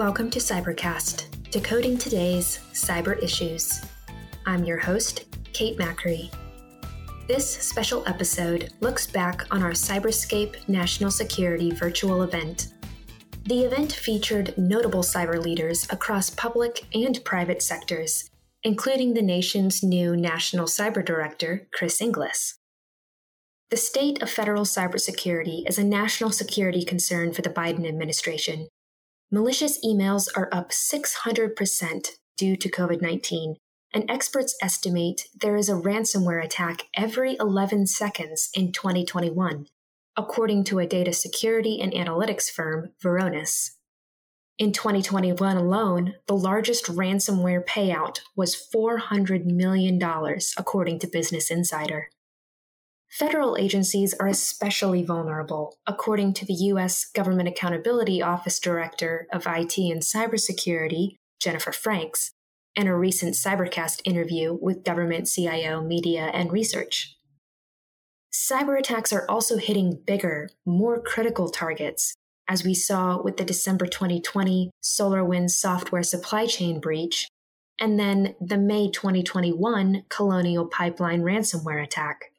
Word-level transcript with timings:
Welcome 0.00 0.30
to 0.30 0.38
Cybercast, 0.38 1.26
decoding 1.50 1.98
today's 1.98 2.60
cyber 2.72 3.22
issues. 3.22 3.82
I'm 4.46 4.64
your 4.64 4.78
host, 4.78 5.26
Kate 5.52 5.76
Macri. 5.76 6.32
This 7.28 7.46
special 7.46 8.02
episode 8.08 8.72
looks 8.80 9.06
back 9.06 9.44
on 9.50 9.62
our 9.62 9.72
Cyberscape 9.72 10.66
National 10.70 11.10
Security 11.10 11.70
virtual 11.70 12.22
event. 12.22 12.72
The 13.44 13.60
event 13.60 13.92
featured 13.92 14.56
notable 14.56 15.02
cyber 15.02 15.38
leaders 15.38 15.86
across 15.90 16.30
public 16.30 16.86
and 16.94 17.22
private 17.26 17.60
sectors, 17.60 18.30
including 18.64 19.12
the 19.12 19.20
nation's 19.20 19.82
new 19.82 20.16
National 20.16 20.64
Cyber 20.64 21.04
Director, 21.04 21.68
Chris 21.74 22.00
Inglis. 22.00 22.56
The 23.68 23.76
state 23.76 24.22
of 24.22 24.30
federal 24.30 24.64
cybersecurity 24.64 25.68
is 25.68 25.76
a 25.76 25.84
national 25.84 26.30
security 26.30 26.86
concern 26.86 27.34
for 27.34 27.42
the 27.42 27.50
Biden 27.50 27.86
administration, 27.86 28.68
malicious 29.30 29.78
emails 29.84 30.28
are 30.36 30.48
up 30.52 30.70
600% 30.70 32.08
due 32.36 32.56
to 32.56 32.70
COVID 32.70 33.00
19, 33.00 33.56
and 33.92 34.10
experts 34.10 34.56
estimate 34.62 35.28
there 35.38 35.56
is 35.56 35.68
a 35.68 35.74
ransomware 35.74 36.44
attack 36.44 36.88
every 36.96 37.36
11 37.38 37.86
seconds 37.86 38.50
in 38.54 38.72
2021, 38.72 39.66
according 40.16 40.64
to 40.64 40.78
a 40.78 40.86
data 40.86 41.12
security 41.12 41.80
and 41.80 41.92
analytics 41.92 42.50
firm, 42.50 42.92
Varonis. 43.02 43.72
In 44.58 44.72
2021 44.72 45.56
alone, 45.56 46.16
the 46.26 46.36
largest 46.36 46.84
ransomware 46.86 47.64
payout 47.64 48.20
was 48.36 48.54
$400 48.54 49.46
million, 49.46 49.98
according 50.58 50.98
to 50.98 51.06
Business 51.06 51.50
Insider. 51.50 52.10
Federal 53.10 53.56
agencies 53.56 54.14
are 54.14 54.28
especially 54.28 55.02
vulnerable, 55.02 55.76
according 55.84 56.32
to 56.32 56.46
the 56.46 56.54
U.S. 56.54 57.04
Government 57.04 57.48
Accountability 57.48 58.22
Office 58.22 58.60
Director 58.60 59.26
of 59.32 59.48
IT 59.48 59.76
and 59.78 60.00
Cybersecurity, 60.00 61.16
Jennifer 61.40 61.72
Franks, 61.72 62.30
in 62.76 62.86
a 62.86 62.96
recent 62.96 63.34
Cybercast 63.34 64.00
interview 64.04 64.56
with 64.60 64.84
government 64.84 65.26
CIO 65.26 65.82
Media 65.82 66.30
and 66.32 66.52
Research. 66.52 67.16
Cyber 68.32 68.78
attacks 68.78 69.12
are 69.12 69.28
also 69.28 69.56
hitting 69.56 70.00
bigger, 70.06 70.48
more 70.64 71.02
critical 71.02 71.48
targets, 71.48 72.14
as 72.46 72.64
we 72.64 72.74
saw 72.74 73.20
with 73.20 73.38
the 73.38 73.44
December 73.44 73.86
2020 73.86 74.70
SolarWinds 74.84 75.50
software 75.50 76.04
supply 76.04 76.46
chain 76.46 76.78
breach, 76.78 77.26
and 77.80 77.98
then 77.98 78.36
the 78.40 78.56
May 78.58 78.88
2021 78.88 80.04
Colonial 80.08 80.66
Pipeline 80.66 81.22
ransomware 81.22 81.82
attack. 81.82 82.29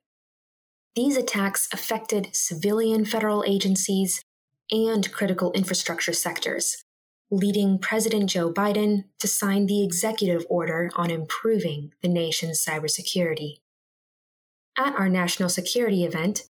These 0.95 1.15
attacks 1.15 1.69
affected 1.71 2.35
civilian 2.35 3.05
federal 3.05 3.45
agencies 3.45 4.21
and 4.69 5.09
critical 5.11 5.53
infrastructure 5.53 6.11
sectors, 6.11 6.83
leading 7.29 7.79
President 7.79 8.29
Joe 8.29 8.51
Biden 8.51 9.05
to 9.19 9.27
sign 9.27 9.67
the 9.67 9.83
executive 9.83 10.45
order 10.49 10.91
on 10.95 11.09
improving 11.09 11.93
the 12.01 12.09
nation's 12.09 12.63
cybersecurity. 12.63 13.55
At 14.77 14.95
our 14.95 15.07
national 15.07 15.47
security 15.47 16.03
event, 16.03 16.43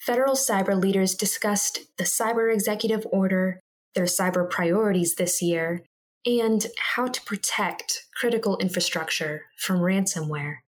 federal 0.00 0.34
cyber 0.34 0.80
leaders 0.80 1.14
discussed 1.14 1.80
the 1.96 2.04
cyber 2.04 2.52
executive 2.52 3.06
order, 3.12 3.60
their 3.94 4.06
cyber 4.06 4.48
priorities 4.48 5.14
this 5.14 5.40
year, 5.40 5.84
and 6.26 6.66
how 6.94 7.06
to 7.06 7.22
protect 7.22 8.06
critical 8.16 8.58
infrastructure 8.58 9.42
from 9.56 9.78
ransomware. 9.78 10.58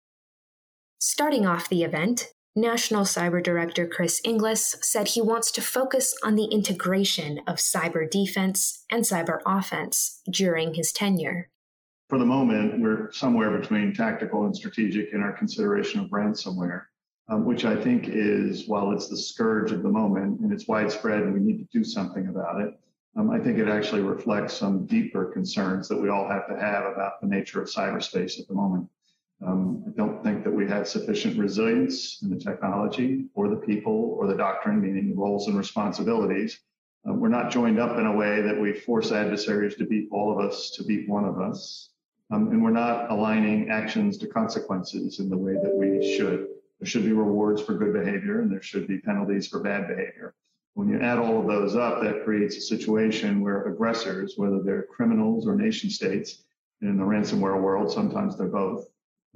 Starting 1.00 1.44
off 1.44 1.68
the 1.68 1.82
event, 1.82 2.32
National 2.58 3.02
Cyber 3.02 3.42
Director 3.42 3.86
Chris 3.86 4.18
Inglis 4.24 4.76
said 4.80 5.08
he 5.08 5.20
wants 5.20 5.50
to 5.52 5.60
focus 5.60 6.14
on 6.24 6.36
the 6.36 6.46
integration 6.46 7.38
of 7.46 7.56
cyber 7.56 8.10
defense 8.10 8.86
and 8.90 9.04
cyber 9.04 9.40
offense 9.44 10.22
during 10.30 10.72
his 10.72 10.90
tenure. 10.90 11.50
For 12.08 12.18
the 12.18 12.24
moment, 12.24 12.80
we're 12.80 13.12
somewhere 13.12 13.58
between 13.58 13.92
tactical 13.92 14.46
and 14.46 14.56
strategic 14.56 15.12
in 15.12 15.20
our 15.20 15.34
consideration 15.34 16.00
of 16.00 16.08
ransomware, 16.08 16.84
um, 17.28 17.44
which 17.44 17.66
I 17.66 17.76
think 17.76 18.08
is, 18.08 18.66
while 18.66 18.90
it's 18.92 19.08
the 19.08 19.18
scourge 19.18 19.70
of 19.70 19.82
the 19.82 19.90
moment 19.90 20.40
and 20.40 20.50
it's 20.50 20.66
widespread 20.66 21.24
and 21.24 21.34
we 21.34 21.40
need 21.40 21.58
to 21.58 21.78
do 21.78 21.84
something 21.84 22.28
about 22.28 22.62
it, 22.62 22.72
um, 23.18 23.28
I 23.28 23.38
think 23.38 23.58
it 23.58 23.68
actually 23.68 24.00
reflects 24.00 24.54
some 24.54 24.86
deeper 24.86 25.26
concerns 25.26 25.88
that 25.88 26.00
we 26.00 26.08
all 26.08 26.26
have 26.26 26.48
to 26.48 26.58
have 26.58 26.86
about 26.86 27.20
the 27.20 27.26
nature 27.26 27.60
of 27.60 27.68
cyberspace 27.68 28.40
at 28.40 28.48
the 28.48 28.54
moment. 28.54 28.88
Um, 29.44 29.84
I 29.86 29.90
don't 29.90 30.22
think 30.22 30.44
that 30.44 30.52
we 30.52 30.66
have 30.68 30.88
sufficient 30.88 31.38
resilience 31.38 32.22
in 32.22 32.30
the 32.30 32.38
technology 32.38 33.26
or 33.34 33.48
the 33.48 33.56
people 33.56 34.16
or 34.18 34.26
the 34.26 34.36
doctrine, 34.36 34.80
meaning 34.80 35.16
roles 35.16 35.46
and 35.46 35.58
responsibilities. 35.58 36.60
Uh, 37.08 37.12
we're 37.12 37.28
not 37.28 37.50
joined 37.50 37.78
up 37.78 37.98
in 37.98 38.06
a 38.06 38.16
way 38.16 38.40
that 38.40 38.58
we 38.58 38.72
force 38.72 39.12
adversaries 39.12 39.74
to 39.76 39.84
beat 39.84 40.08
all 40.10 40.32
of 40.32 40.44
us 40.44 40.70
to 40.70 40.84
beat 40.84 41.08
one 41.08 41.24
of 41.24 41.40
us. 41.40 41.90
Um, 42.30 42.48
and 42.48 42.62
we're 42.62 42.70
not 42.70 43.10
aligning 43.10 43.70
actions 43.70 44.18
to 44.18 44.26
consequences 44.26 45.20
in 45.20 45.28
the 45.28 45.36
way 45.36 45.52
that 45.52 45.74
we 45.74 46.16
should. 46.16 46.46
There 46.80 46.88
should 46.88 47.04
be 47.04 47.12
rewards 47.12 47.62
for 47.62 47.74
good 47.74 47.92
behavior 47.92 48.40
and 48.40 48.50
there 48.50 48.62
should 48.62 48.88
be 48.88 48.98
penalties 48.98 49.46
for 49.46 49.60
bad 49.60 49.86
behavior. 49.86 50.34
When 50.74 50.88
you 50.88 51.00
add 51.00 51.18
all 51.18 51.40
of 51.40 51.46
those 51.46 51.76
up, 51.76 52.02
that 52.02 52.24
creates 52.24 52.56
a 52.56 52.60
situation 52.60 53.40
where 53.40 53.64
aggressors, 53.64 54.34
whether 54.36 54.60
they're 54.62 54.82
criminals 54.82 55.46
or 55.46 55.56
nation 55.56 55.88
states, 55.88 56.42
and 56.80 56.90
in 56.90 56.98
the 56.98 57.04
ransomware 57.04 57.60
world, 57.60 57.90
sometimes 57.90 58.36
they're 58.36 58.48
both, 58.48 58.86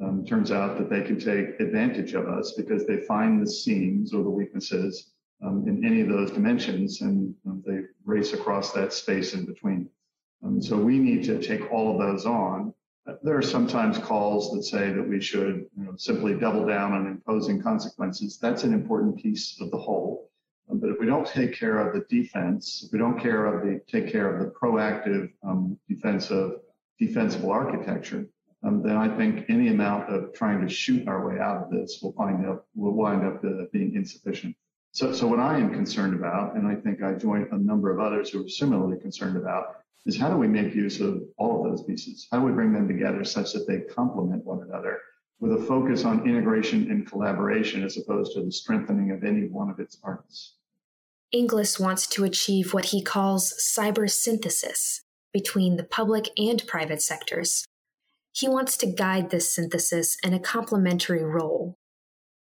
um, 0.03 0.25
turns 0.25 0.51
out 0.51 0.79
that 0.79 0.89
they 0.89 1.03
can 1.03 1.19
take 1.19 1.61
advantage 1.61 2.15
of 2.15 2.27
us 2.27 2.53
because 2.57 2.87
they 2.87 2.99
find 2.99 3.41
the 3.41 3.51
seams 3.51 4.15
or 4.15 4.23
the 4.23 4.31
weaknesses 4.31 5.13
um, 5.45 5.65
in 5.67 5.85
any 5.85 6.01
of 6.01 6.09
those 6.09 6.31
dimensions 6.31 7.01
and 7.01 7.35
um, 7.47 7.63
they 7.67 7.81
race 8.05 8.33
across 8.33 8.73
that 8.73 8.93
space 8.93 9.35
in 9.35 9.45
between. 9.45 9.89
Um, 10.45 10.63
so 10.63 10.77
we 10.77 10.99
need 10.99 11.25
to 11.25 11.41
take 11.41 11.71
all 11.71 11.93
of 11.93 11.99
those 11.99 12.27
on. 12.27 12.73
There 13.23 13.37
are 13.37 13.43
sometimes 13.43 13.99
calls 13.99 14.53
that 14.53 14.63
say 14.63 14.93
that 14.93 15.09
we 15.09 15.21
should 15.21 15.67
you 15.77 15.85
know, 15.85 15.95
simply 15.97 16.35
double 16.35 16.67
down 16.67 16.93
on 16.93 17.07
imposing 17.07 17.63
consequences. 17.63 18.39
That's 18.39 18.65
an 18.65 18.73
important 18.73 19.21
piece 19.23 19.61
of 19.61 19.71
the 19.71 19.79
whole. 19.79 20.31
Um, 20.71 20.79
but 20.79 20.91
if 20.91 21.01
we 21.01 21.07
don't 21.07 21.27
take 21.27 21.55
care 21.55 21.79
of 21.79 21.95
the 21.95 22.07
defense, 22.09 22.85
if 22.87 22.93
we 22.93 22.99
don't 22.99 23.19
care 23.19 23.47
of 23.47 23.67
the 23.67 23.81
take 23.89 24.11
care 24.11 24.33
of 24.33 24.41
the 24.41 24.53
proactive 24.53 25.31
um, 25.43 25.79
defensive 25.89 26.61
defensible 26.99 27.51
architecture, 27.51 28.27
um, 28.63 28.83
then 28.83 28.97
I 28.97 29.09
think 29.17 29.47
any 29.49 29.69
amount 29.69 30.11
of 30.11 30.35
trying 30.35 30.61
to 30.67 30.73
shoot 30.73 31.09
our 31.09 31.27
way 31.27 31.41
out 31.41 31.63
of 31.63 31.71
this 31.71 32.01
will 32.03 32.13
find 32.13 32.47
up 32.47 32.67
will 32.75 32.93
wind 32.93 33.25
up 33.25 33.43
uh, 33.45 33.65
being 33.73 33.95
insufficient. 33.95 34.55
So, 34.93 35.13
so 35.13 35.27
what 35.27 35.41
I 35.41 35.59
am 35.59 35.73
concerned 35.73 36.15
about, 36.15 36.57
and 36.57 36.67
I 36.67 36.75
think 36.75 37.03
I 37.03 37.15
join 37.15 37.49
a 37.53 37.57
number 37.57 37.91
of 37.91 38.01
others 38.01 38.31
who 38.31 38.45
are 38.45 38.49
similarly 38.49 38.99
concerned 38.99 39.37
about, 39.37 39.77
is 40.05 40.19
how 40.19 40.29
do 40.29 40.37
we 40.37 40.49
make 40.49 40.75
use 40.75 41.01
of 41.01 41.23
all 41.39 41.65
of 41.65 41.71
those 41.71 41.85
pieces? 41.85 42.27
How 42.31 42.41
do 42.41 42.45
we 42.45 42.53
bring 42.53 42.73
them 42.73 42.89
together 42.89 43.25
such 43.25 43.53
that 43.53 43.67
they 43.67 43.81
complement 43.81 44.45
one 44.45 44.63
another 44.63 44.99
with 45.39 45.53
a 45.53 45.65
focus 45.65 46.05
on 46.05 46.29
integration 46.29 46.91
and 46.91 47.07
collaboration 47.07 47.83
as 47.85 47.97
opposed 47.97 48.35
to 48.35 48.43
the 48.43 48.53
strengthening 48.53 49.11
of 49.11 49.25
any 49.25 49.47
one 49.49 49.71
of 49.71 49.79
its 49.79 49.97
parts? 49.97 50.57
Inglis 51.33 51.79
wants 51.79 52.07
to 52.09 52.25
achieve 52.25 52.75
what 52.75 52.87
he 52.87 53.01
calls 53.01 53.55
cyber 53.59 54.11
synthesis 54.11 55.03
between 55.33 55.77
the 55.77 55.85
public 55.85 56.29
and 56.37 56.67
private 56.67 57.01
sectors 57.01 57.65
he 58.33 58.49
wants 58.49 58.77
to 58.79 58.87
guide 58.87 59.31
this 59.31 59.53
synthesis 59.53 60.17
in 60.25 60.33
a 60.33 60.41
complementary 60.41 61.25
role. 61.25 61.77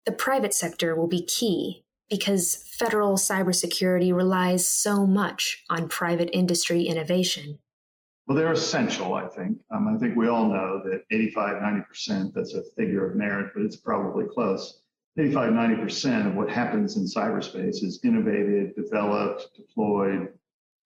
The 0.07 0.13
private 0.13 0.55
sector 0.55 0.95
will 0.95 1.09
be 1.09 1.25
key 1.25 1.85
because 2.09 2.65
federal 2.69 3.17
cybersecurity 3.17 4.15
relies 4.15 4.67
so 4.67 5.07
much 5.07 5.63
on 5.71 5.89
private 5.89 6.31
industry 6.33 6.85
innovation. 6.85 7.59
Well, 8.27 8.37
they're 8.37 8.53
essential, 8.53 9.15
I 9.15 9.27
think. 9.29 9.59
Um, 9.71 9.89
I 9.89 9.99
think 9.99 10.17
we 10.17 10.29
all 10.29 10.49
know 10.49 10.83
that 10.85 11.05
85, 11.11 11.63
90%, 11.63 12.33
that's 12.35 12.55
a 12.55 12.63
figure 12.77 13.09
of 13.09 13.17
merit, 13.17 13.53
but 13.55 13.63
it's 13.63 13.77
probably 13.77 14.27
close. 14.27 14.83
85, 15.19 15.51
90% 15.51 16.27
of 16.27 16.35
what 16.35 16.51
happens 16.51 16.97
in 16.97 17.05
cyberspace 17.05 17.83
is 17.83 18.01
innovated, 18.05 18.75
developed, 18.77 19.49
deployed, 19.57 20.28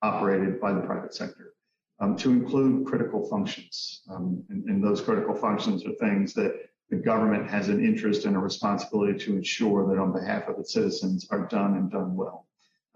operated 0.02 0.60
by 0.60 0.72
the 0.72 0.80
private 0.80 1.14
sector 1.14 1.53
um, 2.00 2.16
to 2.16 2.30
include 2.30 2.86
critical 2.86 3.28
functions. 3.28 4.02
Um, 4.10 4.42
and, 4.50 4.64
and, 4.64 4.82
those 4.82 5.00
critical 5.00 5.34
functions 5.34 5.86
are 5.86 5.92
things 5.92 6.34
that 6.34 6.52
the 6.90 6.96
government 6.96 7.48
has 7.48 7.68
an 7.68 7.84
interest 7.84 8.24
and 8.24 8.36
a 8.36 8.38
responsibility 8.38 9.18
to 9.24 9.36
ensure 9.36 9.86
that 9.88 10.00
on 10.00 10.12
behalf 10.12 10.48
of 10.48 10.58
its 10.58 10.72
citizens 10.72 11.26
are 11.30 11.46
done 11.46 11.76
and 11.76 11.90
done 11.90 12.14
well. 12.14 12.46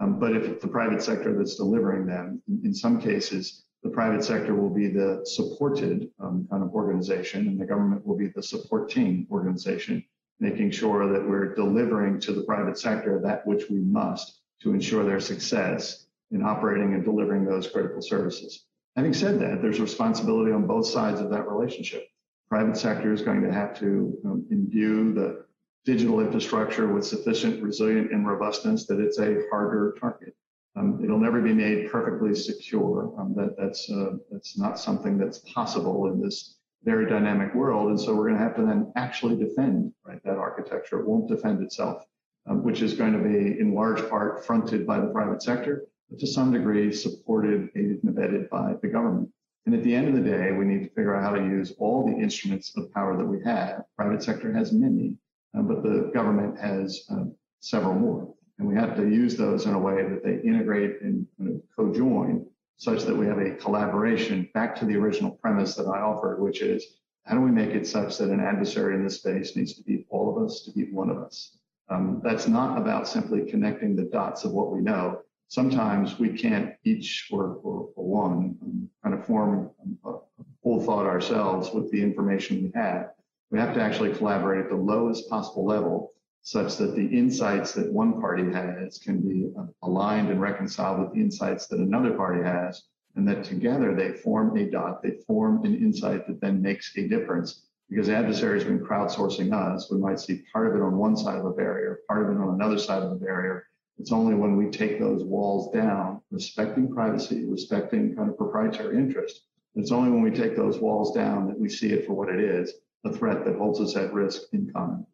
Um, 0.00 0.18
but 0.18 0.36
if 0.36 0.60
the 0.60 0.68
private 0.68 1.02
sector 1.02 1.36
that's 1.36 1.56
delivering 1.56 2.06
them, 2.06 2.42
in, 2.48 2.60
in, 2.64 2.74
some 2.74 3.00
cases, 3.00 3.64
the 3.82 3.88
private 3.90 4.24
sector 4.24 4.54
will 4.54 4.70
be 4.70 4.88
the 4.88 5.22
supported 5.24 6.10
um, 6.20 6.46
kind 6.50 6.62
of 6.62 6.74
organization 6.74 7.48
and 7.48 7.60
the 7.60 7.66
government 7.66 8.06
will 8.06 8.16
be 8.16 8.28
the 8.28 8.42
supporting 8.42 9.26
organization, 9.30 10.04
making 10.40 10.70
sure 10.70 11.12
that 11.12 11.28
we're 11.28 11.54
delivering 11.54 12.20
to 12.20 12.32
the 12.32 12.42
private 12.42 12.78
sector 12.78 13.20
that 13.22 13.46
which 13.46 13.70
we 13.70 13.78
must 13.80 14.40
to 14.60 14.72
ensure 14.72 15.04
their 15.04 15.20
success 15.20 16.06
in 16.30 16.42
operating 16.42 16.94
and 16.94 17.04
delivering 17.04 17.44
those 17.44 17.68
critical 17.68 18.02
services. 18.02 18.66
Having 18.98 19.14
said 19.14 19.38
that, 19.38 19.62
there's 19.62 19.78
responsibility 19.78 20.50
on 20.50 20.66
both 20.66 20.84
sides 20.84 21.20
of 21.20 21.30
that 21.30 21.48
relationship. 21.48 22.08
Private 22.48 22.76
sector 22.76 23.12
is 23.12 23.22
going 23.22 23.42
to 23.42 23.52
have 23.52 23.78
to 23.78 24.18
um, 24.24 24.44
imbue 24.50 25.12
the 25.12 25.44
digital 25.84 26.18
infrastructure 26.18 26.92
with 26.92 27.06
sufficient 27.06 27.62
resilience 27.62 28.08
and 28.10 28.26
robustness 28.26 28.86
that 28.86 28.98
it's 28.98 29.20
a 29.20 29.42
harder 29.52 29.96
target. 30.00 30.34
Um, 30.74 31.00
it'll 31.04 31.20
never 31.20 31.40
be 31.40 31.54
made 31.54 31.92
perfectly 31.92 32.34
secure. 32.34 33.14
Um, 33.16 33.36
that 33.36 33.56
that's 33.56 33.88
uh, 33.88 34.16
that's 34.32 34.58
not 34.58 34.80
something 34.80 35.16
that's 35.16 35.38
possible 35.54 36.10
in 36.10 36.20
this 36.20 36.56
very 36.82 37.08
dynamic 37.08 37.54
world. 37.54 37.90
And 37.90 38.00
so 38.00 38.16
we're 38.16 38.30
going 38.30 38.38
to 38.38 38.42
have 38.42 38.56
to 38.56 38.66
then 38.66 38.92
actually 38.96 39.36
defend 39.36 39.92
right 40.04 40.20
that 40.24 40.38
architecture. 40.38 40.98
It 40.98 41.06
won't 41.06 41.28
defend 41.28 41.62
itself, 41.62 42.04
um, 42.48 42.64
which 42.64 42.82
is 42.82 42.94
going 42.94 43.12
to 43.12 43.20
be 43.20 43.60
in 43.60 43.76
large 43.76 44.10
part 44.10 44.44
fronted 44.44 44.88
by 44.88 44.98
the 44.98 45.06
private 45.06 45.40
sector, 45.40 45.86
to 46.16 46.26
some 46.26 46.52
degree 46.52 46.92
supported, 46.92 47.68
aided, 47.76 48.02
and 48.02 48.16
abetted 48.16 48.48
by 48.50 48.74
the 48.80 48.88
government. 48.88 49.30
And 49.66 49.74
at 49.74 49.82
the 49.82 49.94
end 49.94 50.08
of 50.08 50.14
the 50.14 50.30
day, 50.30 50.52
we 50.52 50.64
need 50.64 50.82
to 50.84 50.94
figure 50.94 51.14
out 51.14 51.22
how 51.22 51.34
to 51.34 51.42
use 51.42 51.74
all 51.78 52.06
the 52.06 52.16
instruments 52.16 52.72
of 52.76 52.92
power 52.92 53.16
that 53.16 53.24
we 53.26 53.42
have. 53.44 53.82
Private 53.96 54.22
sector 54.22 54.52
has 54.52 54.72
many, 54.72 55.14
um, 55.54 55.68
but 55.68 55.82
the 55.82 56.10
government 56.14 56.58
has 56.58 57.04
uh, 57.10 57.24
several 57.60 57.94
more. 57.94 58.34
And 58.58 58.66
we 58.66 58.74
have 58.74 58.96
to 58.96 59.02
use 59.02 59.36
those 59.36 59.66
in 59.66 59.74
a 59.74 59.78
way 59.78 60.02
that 60.08 60.24
they 60.24 60.40
integrate 60.48 61.02
and 61.02 61.26
kind 61.36 61.50
of 61.50 61.62
co-join 61.76 62.46
such 62.78 63.02
that 63.02 63.16
we 63.16 63.26
have 63.26 63.38
a 63.38 63.56
collaboration 63.56 64.48
back 64.54 64.74
to 64.76 64.84
the 64.84 64.96
original 64.96 65.32
premise 65.32 65.74
that 65.74 65.86
I 65.86 66.00
offered, 66.00 66.40
which 66.40 66.62
is 66.62 66.98
how 67.24 67.34
do 67.34 67.42
we 67.42 67.50
make 67.50 67.70
it 67.70 67.86
such 67.86 68.16
that 68.18 68.30
an 68.30 68.40
adversary 68.40 68.94
in 68.94 69.04
this 69.04 69.16
space 69.16 69.54
needs 69.54 69.74
to 69.74 69.82
be 69.82 70.06
all 70.08 70.34
of 70.34 70.42
us 70.42 70.62
to 70.62 70.72
be 70.72 70.90
one 70.90 71.10
of 71.10 71.18
us? 71.18 71.58
Um, 71.90 72.20
that's 72.24 72.48
not 72.48 72.78
about 72.78 73.08
simply 73.08 73.50
connecting 73.50 73.96
the 73.96 74.04
dots 74.04 74.44
of 74.44 74.52
what 74.52 74.72
we 74.72 74.80
know. 74.80 75.20
Sometimes 75.48 76.18
we 76.18 76.28
can't 76.28 76.74
each 76.84 77.28
or, 77.30 77.58
or, 77.62 77.88
or 77.96 78.04
one 78.04 78.56
um, 78.62 78.88
kind 79.02 79.14
of 79.14 79.26
form 79.26 79.70
a, 80.04 80.10
a 80.10 80.18
full 80.62 80.82
thought 80.82 81.06
ourselves 81.06 81.70
with 81.72 81.90
the 81.90 82.02
information 82.02 82.62
we 82.62 82.72
have. 82.74 83.10
We 83.50 83.58
have 83.58 83.74
to 83.74 83.80
actually 83.80 84.12
collaborate 84.12 84.64
at 84.64 84.68
the 84.68 84.76
lowest 84.76 85.28
possible 85.30 85.64
level 85.64 86.12
such 86.42 86.76
that 86.76 86.94
the 86.94 87.06
insights 87.06 87.72
that 87.72 87.92
one 87.92 88.20
party 88.20 88.44
has 88.52 88.98
can 88.98 89.20
be 89.20 89.50
uh, 89.58 89.64
aligned 89.82 90.30
and 90.30 90.40
reconciled 90.40 91.00
with 91.00 91.12
the 91.12 91.20
insights 91.20 91.66
that 91.68 91.80
another 91.80 92.12
party 92.12 92.42
has, 92.42 92.82
and 93.16 93.26
that 93.26 93.44
together 93.44 93.94
they 93.94 94.12
form 94.12 94.56
a 94.56 94.70
dot, 94.70 95.02
they 95.02 95.18
form 95.26 95.64
an 95.64 95.74
insight 95.76 96.26
that 96.26 96.40
then 96.40 96.60
makes 96.60 96.94
a 96.96 97.08
difference. 97.08 97.62
Because 97.88 98.10
adversaries, 98.10 98.66
when 98.66 98.80
crowdsourcing 98.80 99.52
us, 99.54 99.90
we 99.90 99.98
might 99.98 100.20
see 100.20 100.44
part 100.52 100.68
of 100.68 100.76
it 100.76 100.84
on 100.84 100.98
one 100.98 101.16
side 101.16 101.38
of 101.38 101.46
a 101.46 101.52
barrier, 101.52 102.00
part 102.06 102.24
of 102.26 102.36
it 102.36 102.40
on 102.40 102.54
another 102.54 102.78
side 102.78 103.02
of 103.02 103.12
a 103.12 103.16
barrier. 103.16 103.64
It's 103.98 104.12
only 104.12 104.34
when 104.34 104.56
we 104.56 104.70
take 104.70 105.00
those 105.00 105.24
walls 105.24 105.72
down, 105.72 106.20
respecting 106.30 106.92
privacy, 106.92 107.44
respecting 107.44 108.14
kind 108.14 108.30
of 108.30 108.36
proprietary 108.36 108.96
interest, 108.96 109.42
it's 109.78 109.92
only 109.92 110.10
when 110.10 110.22
we 110.22 110.32
take 110.32 110.56
those 110.56 110.80
walls 110.80 111.14
down 111.14 111.46
that 111.46 111.58
we 111.58 111.68
see 111.68 111.92
it 111.92 112.04
for 112.04 112.12
what 112.12 112.28
it 112.28 112.40
is, 112.40 112.74
a 113.04 113.12
threat 113.12 113.44
that 113.44 113.56
holds 113.56 113.80
us 113.80 113.96
at 113.96 114.12
risk 114.12 114.42
in 114.52 114.70
common. 114.74 115.06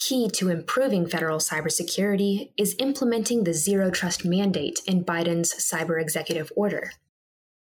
Key 0.00 0.28
to 0.30 0.48
improving 0.48 1.06
federal 1.06 1.38
cybersecurity 1.38 2.50
is 2.56 2.74
implementing 2.80 3.44
the 3.44 3.54
zero 3.54 3.90
trust 3.90 4.24
mandate 4.24 4.80
in 4.86 5.04
Biden's 5.04 5.54
cyber 5.54 6.00
executive 6.00 6.52
order. 6.56 6.92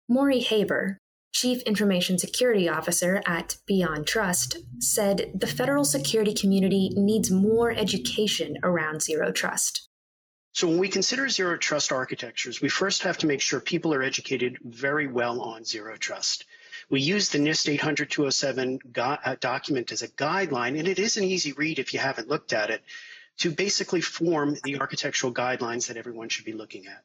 Morey 0.07 0.41
Haber, 0.41 0.99
Chief 1.33 1.61
Information 1.63 2.19
Security 2.19 2.69
Officer 2.69 3.23
at 3.25 3.57
BeyondTrust, 3.69 4.57
said 4.79 5.31
the 5.33 5.47
federal 5.47 5.85
security 5.85 6.33
community 6.33 6.91
needs 6.95 7.31
more 7.31 7.71
education 7.71 8.57
around 8.63 9.01
zero 9.01 9.31
trust. 9.31 9.89
So, 10.55 10.69
when 10.69 10.77
we 10.77 10.87
consider 10.87 11.27
zero 11.27 11.57
trust 11.57 11.91
architectures, 11.91 12.61
we 12.61 12.69
first 12.69 13.03
have 13.03 13.17
to 13.17 13.27
make 13.27 13.41
sure 13.41 13.59
people 13.59 13.93
are 13.93 14.01
educated 14.01 14.57
very 14.63 15.05
well 15.05 15.41
on 15.41 15.65
zero 15.65 15.97
trust. 15.97 16.45
We 16.89 17.01
use 17.01 17.27
the 17.27 17.39
NIST 17.39 17.77
800-207 17.77 18.97
uh, 18.97 19.35
document 19.41 19.91
as 19.91 20.01
a 20.01 20.07
guideline, 20.07 20.79
and 20.79 20.87
it 20.87 20.97
is 20.97 21.17
an 21.17 21.25
easy 21.25 21.51
read 21.51 21.77
if 21.77 21.93
you 21.93 21.99
haven't 21.99 22.29
looked 22.29 22.53
at 22.53 22.69
it, 22.69 22.83
to 23.39 23.51
basically 23.51 23.99
form 23.99 24.55
the 24.63 24.79
architectural 24.79 25.33
guidelines 25.33 25.87
that 25.87 25.97
everyone 25.97 26.29
should 26.29 26.45
be 26.45 26.53
looking 26.53 26.87
at. 26.87 27.03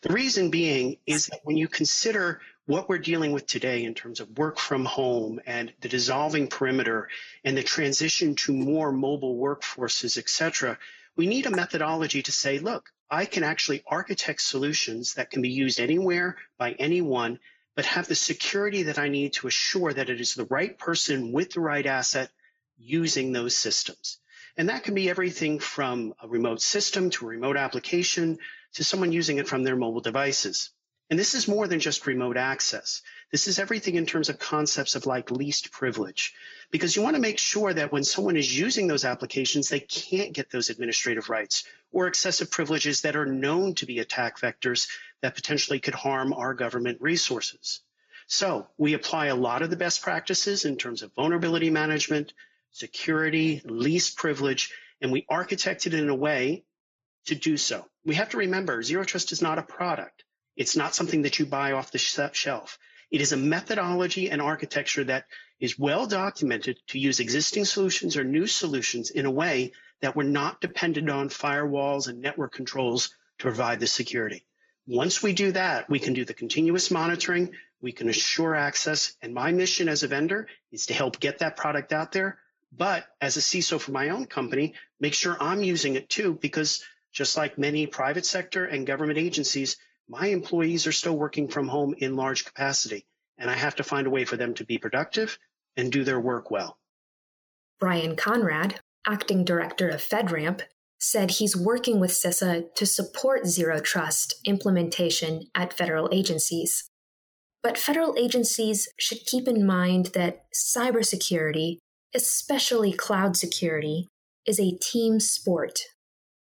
The 0.00 0.14
reason 0.14 0.48
being 0.48 0.96
is 1.04 1.26
that 1.26 1.40
when 1.44 1.58
you 1.58 1.68
consider 1.68 2.40
what 2.64 2.88
we're 2.88 2.96
dealing 2.96 3.32
with 3.32 3.46
today 3.46 3.84
in 3.84 3.92
terms 3.92 4.20
of 4.20 4.38
work 4.38 4.58
from 4.58 4.86
home 4.86 5.38
and 5.44 5.70
the 5.82 5.88
dissolving 5.90 6.48
perimeter 6.48 7.10
and 7.44 7.58
the 7.58 7.62
transition 7.62 8.36
to 8.36 8.54
more 8.54 8.90
mobile 8.90 9.36
workforces, 9.36 10.16
et 10.16 10.30
cetera, 10.30 10.78
we 11.16 11.26
need 11.26 11.46
a 11.46 11.50
methodology 11.50 12.22
to 12.22 12.32
say, 12.32 12.58
look, 12.58 12.90
I 13.10 13.24
can 13.24 13.44
actually 13.44 13.82
architect 13.86 14.42
solutions 14.42 15.14
that 15.14 15.30
can 15.30 15.42
be 15.42 15.48
used 15.48 15.80
anywhere 15.80 16.36
by 16.58 16.72
anyone 16.72 17.38
but 17.76 17.84
have 17.84 18.08
the 18.08 18.14
security 18.14 18.84
that 18.84 18.98
I 18.98 19.08
need 19.08 19.34
to 19.34 19.46
assure 19.46 19.92
that 19.92 20.08
it 20.08 20.20
is 20.20 20.34
the 20.34 20.46
right 20.46 20.76
person 20.78 21.30
with 21.30 21.52
the 21.52 21.60
right 21.60 21.84
asset 21.84 22.30
using 22.78 23.32
those 23.32 23.54
systems. 23.54 24.18
And 24.56 24.70
that 24.70 24.82
can 24.82 24.94
be 24.94 25.10
everything 25.10 25.58
from 25.58 26.14
a 26.22 26.26
remote 26.26 26.62
system 26.62 27.10
to 27.10 27.26
a 27.26 27.28
remote 27.28 27.58
application 27.58 28.38
to 28.74 28.84
someone 28.84 29.12
using 29.12 29.36
it 29.36 29.46
from 29.46 29.62
their 29.62 29.76
mobile 29.76 30.00
devices. 30.00 30.70
And 31.08 31.18
this 31.18 31.34
is 31.34 31.46
more 31.46 31.68
than 31.68 31.78
just 31.78 32.06
remote 32.06 32.36
access. 32.36 33.00
This 33.30 33.46
is 33.46 33.60
everything 33.60 33.94
in 33.94 34.06
terms 34.06 34.28
of 34.28 34.40
concepts 34.40 34.96
of 34.96 35.06
like 35.06 35.30
least 35.30 35.70
privilege, 35.70 36.34
because 36.72 36.96
you 36.96 37.02
want 37.02 37.14
to 37.14 37.22
make 37.22 37.38
sure 37.38 37.72
that 37.72 37.92
when 37.92 38.02
someone 38.02 38.36
is 38.36 38.58
using 38.58 38.88
those 38.88 39.04
applications, 39.04 39.68
they 39.68 39.78
can't 39.78 40.32
get 40.32 40.50
those 40.50 40.68
administrative 40.68 41.30
rights 41.30 41.64
or 41.92 42.08
excessive 42.08 42.50
privileges 42.50 43.02
that 43.02 43.14
are 43.14 43.26
known 43.26 43.74
to 43.74 43.86
be 43.86 44.00
attack 44.00 44.40
vectors 44.40 44.88
that 45.22 45.36
potentially 45.36 45.78
could 45.78 45.94
harm 45.94 46.32
our 46.32 46.54
government 46.54 47.00
resources. 47.00 47.80
So 48.26 48.66
we 48.76 48.94
apply 48.94 49.26
a 49.26 49.36
lot 49.36 49.62
of 49.62 49.70
the 49.70 49.76
best 49.76 50.02
practices 50.02 50.64
in 50.64 50.76
terms 50.76 51.02
of 51.02 51.14
vulnerability 51.14 51.70
management, 51.70 52.32
security, 52.72 53.62
least 53.64 54.16
privilege, 54.16 54.72
and 55.00 55.12
we 55.12 55.24
architect 55.28 55.86
it 55.86 55.94
in 55.94 56.08
a 56.08 56.14
way 56.14 56.64
to 57.26 57.36
do 57.36 57.56
so. 57.56 57.86
We 58.04 58.16
have 58.16 58.30
to 58.30 58.38
remember 58.38 58.82
zero 58.82 59.04
trust 59.04 59.30
is 59.30 59.40
not 59.40 59.58
a 59.58 59.62
product. 59.62 60.24
It's 60.56 60.76
not 60.76 60.94
something 60.94 61.22
that 61.22 61.38
you 61.38 61.46
buy 61.46 61.72
off 61.72 61.92
the 61.92 61.98
shelf. 61.98 62.78
It 63.10 63.20
is 63.20 63.32
a 63.32 63.36
methodology 63.36 64.30
and 64.30 64.42
architecture 64.42 65.04
that 65.04 65.26
is 65.60 65.78
well 65.78 66.06
documented 66.06 66.78
to 66.88 66.98
use 66.98 67.20
existing 67.20 67.64
solutions 67.64 68.16
or 68.16 68.24
new 68.24 68.46
solutions 68.46 69.10
in 69.10 69.26
a 69.26 69.30
way 69.30 69.72
that 70.00 70.16
we're 70.16 70.24
not 70.24 70.60
dependent 70.60 71.08
on 71.08 71.28
firewalls 71.28 72.08
and 72.08 72.20
network 72.20 72.52
controls 72.52 73.08
to 73.38 73.44
provide 73.44 73.80
the 73.80 73.86
security. 73.86 74.44
Once 74.86 75.22
we 75.22 75.32
do 75.32 75.52
that, 75.52 75.88
we 75.90 75.98
can 75.98 76.14
do 76.14 76.24
the 76.24 76.34
continuous 76.34 76.90
monitoring, 76.90 77.52
we 77.80 77.92
can 77.92 78.08
assure 78.08 78.54
access, 78.54 79.14
and 79.20 79.34
my 79.34 79.52
mission 79.52 79.88
as 79.88 80.02
a 80.02 80.08
vendor 80.08 80.48
is 80.72 80.86
to 80.86 80.94
help 80.94 81.20
get 81.20 81.38
that 81.40 81.56
product 81.56 81.92
out 81.92 82.12
there. 82.12 82.38
But 82.72 83.06
as 83.20 83.36
a 83.36 83.40
CISO 83.40 83.80
for 83.80 83.92
my 83.92 84.10
own 84.10 84.26
company, 84.26 84.74
make 85.00 85.14
sure 85.14 85.36
I'm 85.40 85.62
using 85.62 85.96
it 85.96 86.08
too, 86.08 86.38
because 86.40 86.84
just 87.12 87.36
like 87.36 87.58
many 87.58 87.86
private 87.86 88.26
sector 88.26 88.64
and 88.64 88.86
government 88.86 89.18
agencies, 89.18 89.76
my 90.08 90.28
employees 90.28 90.86
are 90.86 90.92
still 90.92 91.16
working 91.16 91.48
from 91.48 91.68
home 91.68 91.94
in 91.98 92.16
large 92.16 92.44
capacity, 92.44 93.06
and 93.38 93.50
I 93.50 93.54
have 93.54 93.76
to 93.76 93.84
find 93.84 94.06
a 94.06 94.10
way 94.10 94.24
for 94.24 94.36
them 94.36 94.54
to 94.54 94.64
be 94.64 94.78
productive 94.78 95.38
and 95.76 95.92
do 95.92 96.04
their 96.04 96.20
work 96.20 96.50
well. 96.50 96.78
Brian 97.78 98.16
Conrad, 98.16 98.80
acting 99.06 99.44
director 99.44 99.88
of 99.88 100.00
FedRAMP, 100.00 100.62
said 100.98 101.32
he's 101.32 101.56
working 101.56 102.00
with 102.00 102.10
CISA 102.10 102.74
to 102.74 102.86
support 102.86 103.46
zero 103.46 103.80
trust 103.80 104.34
implementation 104.44 105.48
at 105.54 105.72
federal 105.72 106.08
agencies. 106.12 106.88
But 107.62 107.76
federal 107.76 108.14
agencies 108.16 108.88
should 108.98 109.26
keep 109.26 109.46
in 109.46 109.66
mind 109.66 110.06
that 110.14 110.46
cybersecurity, 110.54 111.78
especially 112.14 112.92
cloud 112.92 113.36
security, 113.36 114.08
is 114.46 114.58
a 114.58 114.78
team 114.78 115.20
sport. 115.20 115.80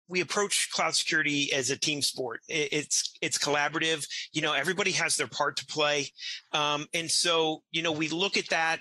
We 0.09 0.21
approach 0.21 0.69
cloud 0.71 0.95
security 0.95 1.53
as 1.53 1.69
a 1.69 1.77
team 1.77 2.01
sport. 2.01 2.41
It's 2.47 3.15
it's 3.21 3.37
collaborative. 3.37 4.07
You 4.33 4.41
know, 4.41 4.53
everybody 4.53 4.91
has 4.91 5.15
their 5.15 5.27
part 5.27 5.57
to 5.57 5.65
play, 5.65 6.07
um, 6.51 6.87
and 6.93 7.09
so 7.09 7.63
you 7.71 7.81
know 7.81 7.91
we 7.91 8.09
look 8.09 8.35
at 8.35 8.49
that 8.49 8.79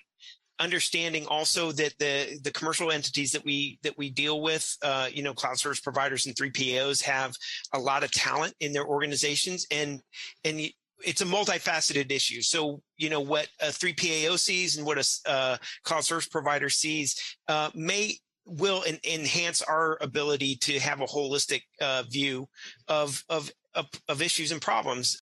understanding 0.61 1.27
also 1.27 1.73
that 1.73 1.95
the 1.99 2.39
the 2.43 2.51
commercial 2.51 2.91
entities 2.91 3.33
that 3.33 3.45
we 3.45 3.79
that 3.83 3.97
we 3.97 4.11
deal 4.11 4.41
with 4.41 4.77
uh, 4.83 5.09
you 5.13 5.23
know 5.23 5.35
cloud 5.35 5.59
service 5.59 5.81
providers 5.81 6.27
and 6.27 6.35
3PAOs 6.35 7.03
have 7.03 7.35
a 7.73 7.79
lot 7.79 8.03
of 8.03 8.11
talent 8.11 8.55
in 8.61 8.73
their 8.73 8.87
organizations 8.87 9.67
and 9.71 10.01
and 10.45 10.61
it's 11.05 11.21
a 11.21 11.25
multifaceted 11.25 12.11
issue 12.11 12.43
so 12.43 12.83
you 12.97 13.09
know 13.09 13.21
what 13.21 13.49
a 13.61 13.67
3PAO 13.67 14.39
sees 14.39 14.77
and 14.77 14.87
what 14.87 14.99
a 14.99 15.31
uh, 15.31 15.57
cloud 15.85 16.05
service 16.05 16.29
provider 16.29 16.69
sees 16.69 17.37
uh, 17.49 17.71
may 17.75 18.17
will 18.49 18.83
en- 18.87 18.99
enhance 19.05 19.63
our 19.63 19.99
ability 20.01 20.57
to 20.57 20.79
have 20.81 21.01
a 21.01 21.07
holistic 21.07 21.63
uh, 21.81 22.03
view 22.09 22.49
of, 22.89 23.25
of 23.29 23.51
of 23.75 23.87
of 24.09 24.23
issues 24.23 24.51
and 24.51 24.61
problems. 24.61 25.23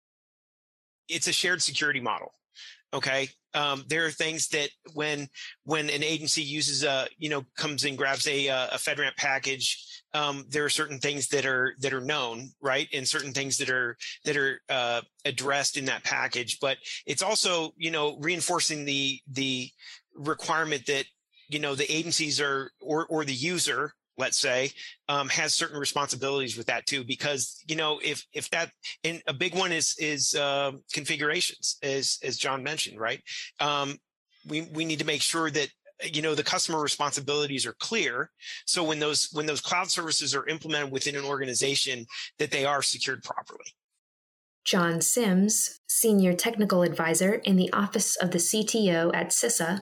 It's 1.10 1.28
a 1.28 1.34
shared 1.34 1.62
security 1.62 2.00
model 2.00 2.32
okay? 2.96 3.30
Um, 3.54 3.84
there 3.88 4.06
are 4.06 4.12
things 4.12 4.48
that 4.50 4.70
when 4.94 5.28
when 5.64 5.90
an 5.90 6.04
agency 6.04 6.42
uses 6.42 6.84
a 6.84 7.08
you 7.18 7.30
know 7.30 7.46
comes 7.58 7.86
and 7.86 7.98
grabs 7.98 8.28
a 8.28 8.50
uh, 8.50 8.68
a 8.74 8.78
FedRAMP 8.78 9.16
package, 9.18 10.04
um, 10.14 10.46
there 10.50 10.66
are 10.66 10.70
certain 10.70 11.00
things 11.00 11.28
that 11.30 11.46
are 11.46 11.76
that 11.80 11.94
are 11.94 12.02
known, 12.02 12.50
right, 12.62 12.88
and 12.94 13.08
certain 13.08 13.32
things 13.32 13.58
that 13.58 13.70
are 13.70 13.96
that 14.26 14.36
are 14.36 14.60
uh, 14.70 15.02
addressed 15.24 15.78
in 15.78 15.86
that 15.86 16.04
package. 16.04 16.60
But 16.60 16.78
it's 17.06 17.22
also 17.22 17.72
you 17.78 17.92
know 17.92 18.18
reinforcing 18.20 18.86
the 18.86 19.20
the 19.32 19.70
requirement 20.16 20.86
that 20.88 21.06
you 21.48 21.60
know 21.60 21.76
the 21.76 21.92
agencies 21.92 22.40
are 22.42 22.72
or 22.80 23.06
or 23.08 23.26
the 23.26 23.34
user 23.34 23.94
let's 24.18 24.38
say, 24.38 24.72
um, 25.10 25.28
has 25.28 25.54
certain 25.54 25.78
responsibilities 25.78 26.58
with 26.58 26.68
that 26.68 26.86
too. 26.86 27.04
Because 27.04 27.62
you 27.68 27.76
know, 27.76 28.00
if 28.04 28.26
if 28.34 28.50
that 28.52 28.72
and 29.04 29.22
a 29.28 29.34
big 29.34 29.56
one 29.56 29.72
is 29.72 29.96
is 30.00 30.36
uh, 30.36 30.72
configurations, 30.94 31.78
as 31.84 32.18
as 32.24 32.38
John 32.38 32.64
mentioned, 32.64 33.00
right? 33.00 33.22
Um, 33.60 33.98
we 34.48 34.62
we 34.74 34.86
need 34.86 35.00
to 35.00 35.06
make 35.06 35.22
sure 35.22 35.50
that 35.52 35.70
you 36.04 36.22
know 36.22 36.36
the 36.36 36.44
customer 36.44 36.82
responsibilities 36.82 37.66
are 37.66 37.76
clear 37.80 38.30
so 38.66 38.84
when 38.84 39.00
those 39.00 39.30
when 39.32 39.46
those 39.46 39.62
cloud 39.62 39.90
services 39.90 40.36
are 40.36 40.46
implemented 40.48 40.92
within 40.92 41.16
an 41.16 41.24
organization 41.24 42.06
that 42.38 42.52
they 42.52 42.66
are 42.66 42.82
secured 42.82 43.24
properly 43.24 43.74
john 44.66 45.00
sims 45.00 45.80
senior 45.88 46.34
technical 46.34 46.82
advisor 46.82 47.36
in 47.46 47.56
the 47.56 47.72
office 47.72 48.18
of 48.18 48.32
the 48.32 48.38
cto 48.38 49.10
at 49.16 49.30
cisa 49.30 49.80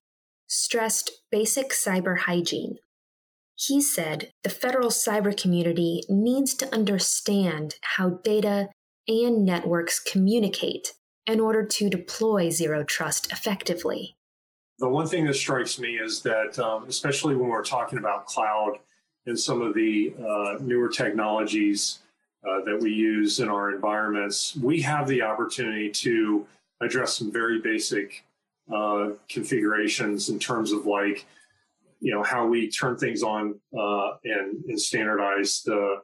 stressed 0.54 1.10
basic 1.32 1.72
cyber 1.72 2.20
hygiene. 2.20 2.78
He 3.56 3.82
said 3.82 4.32
the 4.44 4.50
federal 4.50 4.90
cyber 4.90 5.36
community 5.36 6.04
needs 6.08 6.54
to 6.56 6.72
understand 6.74 7.76
how 7.82 8.22
data 8.24 8.70
and 9.08 9.46
networks 9.46 10.00
communicate 10.00 10.94
in 11.26 11.40
order 11.40 11.66
to 11.66 11.90
deploy 11.90 12.52
zero 12.52 12.84
trust 12.84 13.32
effectively. 13.32 14.16
The 14.78 14.90
one 14.90 15.08
thing 15.08 15.26
that 15.26 15.36
strikes 15.36 15.80
me 15.80 15.96
is 15.96 16.22
that, 16.22 16.60
um, 16.60 16.86
especially 16.88 17.36
when 17.36 17.50
we're 17.50 17.64
talking 17.64 17.98
about 17.98 18.28
cloud 18.28 18.78
and 19.26 19.40
some 19.40 19.62
of 19.62 19.74
the 19.74 20.14
uh, 20.20 20.58
newer 20.62 20.90
technologies 20.90 22.00
uh, 22.48 22.64
that 22.66 22.80
we 22.80 22.92
use 22.92 23.40
in 23.40 23.50
our 23.50 23.74
environments, 23.74 24.56
we 24.58 24.82
have 24.82 25.08
the 25.08 25.22
opportunity 25.22 25.90
to 25.90 26.46
address 26.82 27.18
some 27.18 27.32
very 27.32 27.60
basic 27.60 28.24
uh, 28.74 29.10
configurations 29.30 30.30
in 30.30 30.40
terms 30.40 30.72
of 30.72 30.86
like, 30.86 31.26
you 32.00 32.14
know, 32.14 32.24
how 32.24 32.46
we 32.46 32.70
turn 32.70 32.98
things 32.98 33.24
on 33.24 33.60
uh, 33.78 34.12
and, 34.24 34.64
and 34.68 34.80
standardize 34.80 35.62
the 35.66 35.98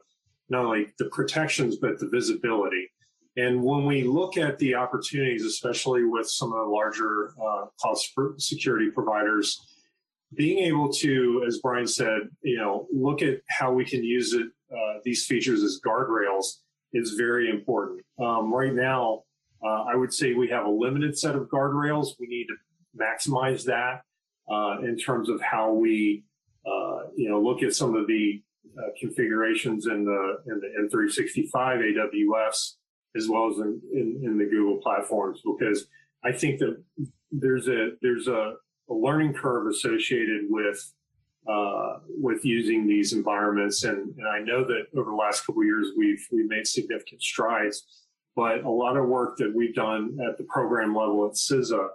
not 0.48 0.64
only 0.64 0.88
the 0.98 1.06
protections 1.06 1.76
but 1.76 1.98
the 1.98 2.08
visibility. 2.08 2.90
And 3.36 3.62
when 3.62 3.86
we 3.86 4.02
look 4.02 4.36
at 4.36 4.58
the 4.58 4.74
opportunities, 4.74 5.44
especially 5.44 6.04
with 6.04 6.28
some 6.28 6.52
of 6.52 6.58
the 6.58 6.70
larger 6.70 7.32
uh, 7.40 7.66
cloud 7.78 7.96
security 8.38 8.90
providers, 8.90 9.58
being 10.34 10.64
able 10.64 10.92
to, 10.92 11.44
as 11.46 11.58
Brian 11.58 11.86
said, 11.86 12.22
you 12.42 12.56
know, 12.56 12.86
look 12.92 13.22
at 13.22 13.40
how 13.48 13.72
we 13.72 13.84
can 13.84 14.02
use 14.02 14.32
it, 14.32 14.46
uh, 14.72 14.98
these 15.04 15.26
features 15.26 15.62
as 15.62 15.80
guardrails 15.84 16.46
is 16.92 17.14
very 17.14 17.50
important. 17.50 18.04
Um, 18.20 18.52
right 18.52 18.74
now, 18.74 19.22
uh, 19.64 19.84
I 19.84 19.94
would 19.94 20.12
say 20.12 20.34
we 20.34 20.48
have 20.48 20.64
a 20.64 20.70
limited 20.70 21.18
set 21.18 21.34
of 21.34 21.48
guardrails. 21.48 22.08
We 22.18 22.26
need 22.26 22.46
to 22.46 22.56
maximize 22.98 23.64
that 23.64 24.02
uh, 24.50 24.80
in 24.82 24.96
terms 24.96 25.28
of 25.28 25.40
how 25.40 25.72
we, 25.72 26.24
uh, 26.66 27.08
you 27.16 27.28
know, 27.28 27.40
look 27.40 27.62
at 27.62 27.74
some 27.74 27.94
of 27.94 28.06
the 28.06 28.42
uh, 28.78 28.88
configurations 28.98 29.86
in 29.86 30.04
the 30.04 30.36
in 30.46 30.60
the 30.60 30.96
M365 30.96 31.52
AWS 31.52 32.74
as 33.16 33.28
well 33.28 33.50
as 33.50 33.58
in, 33.58 33.80
in, 33.92 34.20
in 34.24 34.38
the 34.38 34.44
Google 34.44 34.76
platforms 34.76 35.40
because 35.44 35.86
I 36.24 36.32
think 36.32 36.60
that 36.60 36.80
there's 37.32 37.68
a 37.68 37.90
there's 38.02 38.28
a, 38.28 38.54
a 38.88 38.94
learning 38.94 39.34
curve 39.34 39.66
associated 39.66 40.42
with 40.48 40.92
uh, 41.48 41.98
with 42.08 42.44
using 42.44 42.86
these 42.86 43.12
environments, 43.12 43.84
and, 43.84 44.14
and 44.16 44.28
I 44.28 44.40
know 44.40 44.62
that 44.64 44.86
over 44.96 45.10
the 45.10 45.16
last 45.16 45.46
couple 45.46 45.64
years 45.64 45.88
we've 45.96 46.24
we've 46.30 46.48
made 46.48 46.66
significant 46.66 47.22
strides, 47.22 47.86
but 48.40 48.64
a 48.64 48.70
lot 48.70 48.96
of 48.96 49.06
work 49.06 49.36
that 49.36 49.54
we've 49.54 49.74
done 49.74 50.16
at 50.26 50.38
the 50.38 50.44
program 50.44 50.96
level 50.96 51.26
at 51.26 51.32
CISA, 51.32 51.88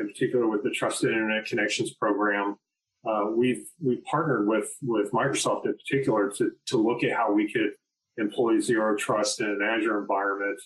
in 0.00 0.08
particular 0.08 0.48
with 0.48 0.64
the 0.64 0.70
Trusted 0.70 1.12
Internet 1.12 1.46
Connections 1.46 1.94
program, 1.94 2.56
uh, 3.08 3.26
we've 3.32 3.68
we've 3.80 4.02
partnered 4.02 4.48
with 4.48 4.68
with 4.82 5.12
Microsoft 5.12 5.64
in 5.64 5.74
particular 5.74 6.28
to 6.38 6.50
to 6.66 6.76
look 6.76 7.04
at 7.04 7.16
how 7.16 7.32
we 7.32 7.52
could 7.52 7.70
employ 8.16 8.58
zero 8.58 8.96
trust 8.96 9.40
in 9.42 9.46
an 9.46 9.60
Azure 9.62 10.00
environment, 10.00 10.60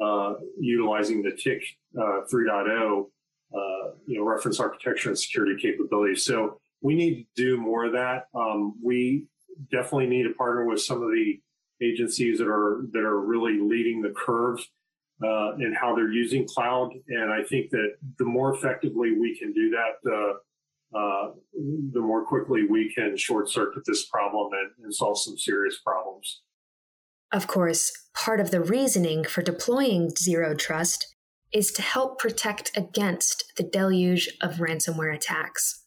uh, 0.00 0.34
utilizing 0.60 1.20
the 1.20 1.32
TIC 1.32 1.62
uh, 1.98 2.20
3.0, 2.32 3.06
uh, 3.52 3.90
you 4.06 4.18
know, 4.18 4.24
reference 4.24 4.60
architecture 4.60 5.08
and 5.08 5.18
security 5.18 5.60
capabilities. 5.60 6.24
So 6.24 6.60
we 6.80 6.94
need 6.94 7.26
to 7.34 7.42
do 7.42 7.56
more 7.56 7.86
of 7.86 7.92
that. 7.94 8.26
Um, 8.36 8.76
we 8.80 9.24
definitely 9.72 10.06
need 10.06 10.28
to 10.28 10.34
partner 10.34 10.64
with 10.64 10.80
some 10.80 11.02
of 11.02 11.10
the 11.10 11.40
agencies 11.82 12.38
that 12.38 12.46
are 12.46 12.86
that 12.92 13.02
are 13.02 13.20
really 13.20 13.58
leading 13.58 14.00
the 14.00 14.14
curve 14.16 14.60
uh, 15.22 15.54
in 15.56 15.74
how 15.80 15.94
they're 15.94 16.12
using 16.12 16.46
cloud. 16.46 16.90
And 17.08 17.32
I 17.32 17.42
think 17.42 17.70
that 17.70 17.96
the 18.18 18.24
more 18.24 18.54
effectively 18.54 19.12
we 19.18 19.38
can 19.38 19.52
do 19.52 19.70
that, 19.70 20.10
uh, 20.12 20.96
uh, 20.96 21.32
the 21.92 22.00
more 22.00 22.24
quickly 22.24 22.64
we 22.68 22.92
can 22.94 23.16
short 23.16 23.50
circuit 23.50 23.82
this 23.86 24.06
problem 24.06 24.52
and, 24.52 24.84
and 24.84 24.94
solve 24.94 25.18
some 25.18 25.36
serious 25.36 25.78
problems. 25.84 26.42
Of 27.32 27.46
course, 27.46 27.92
part 28.14 28.40
of 28.40 28.50
the 28.50 28.60
reasoning 28.60 29.24
for 29.24 29.42
deploying 29.42 30.10
Zero 30.10 30.54
Trust 30.54 31.14
is 31.52 31.72
to 31.72 31.82
help 31.82 32.18
protect 32.18 32.76
against 32.76 33.52
the 33.56 33.62
deluge 33.62 34.28
of 34.40 34.56
ransomware 34.56 35.14
attacks. 35.14 35.84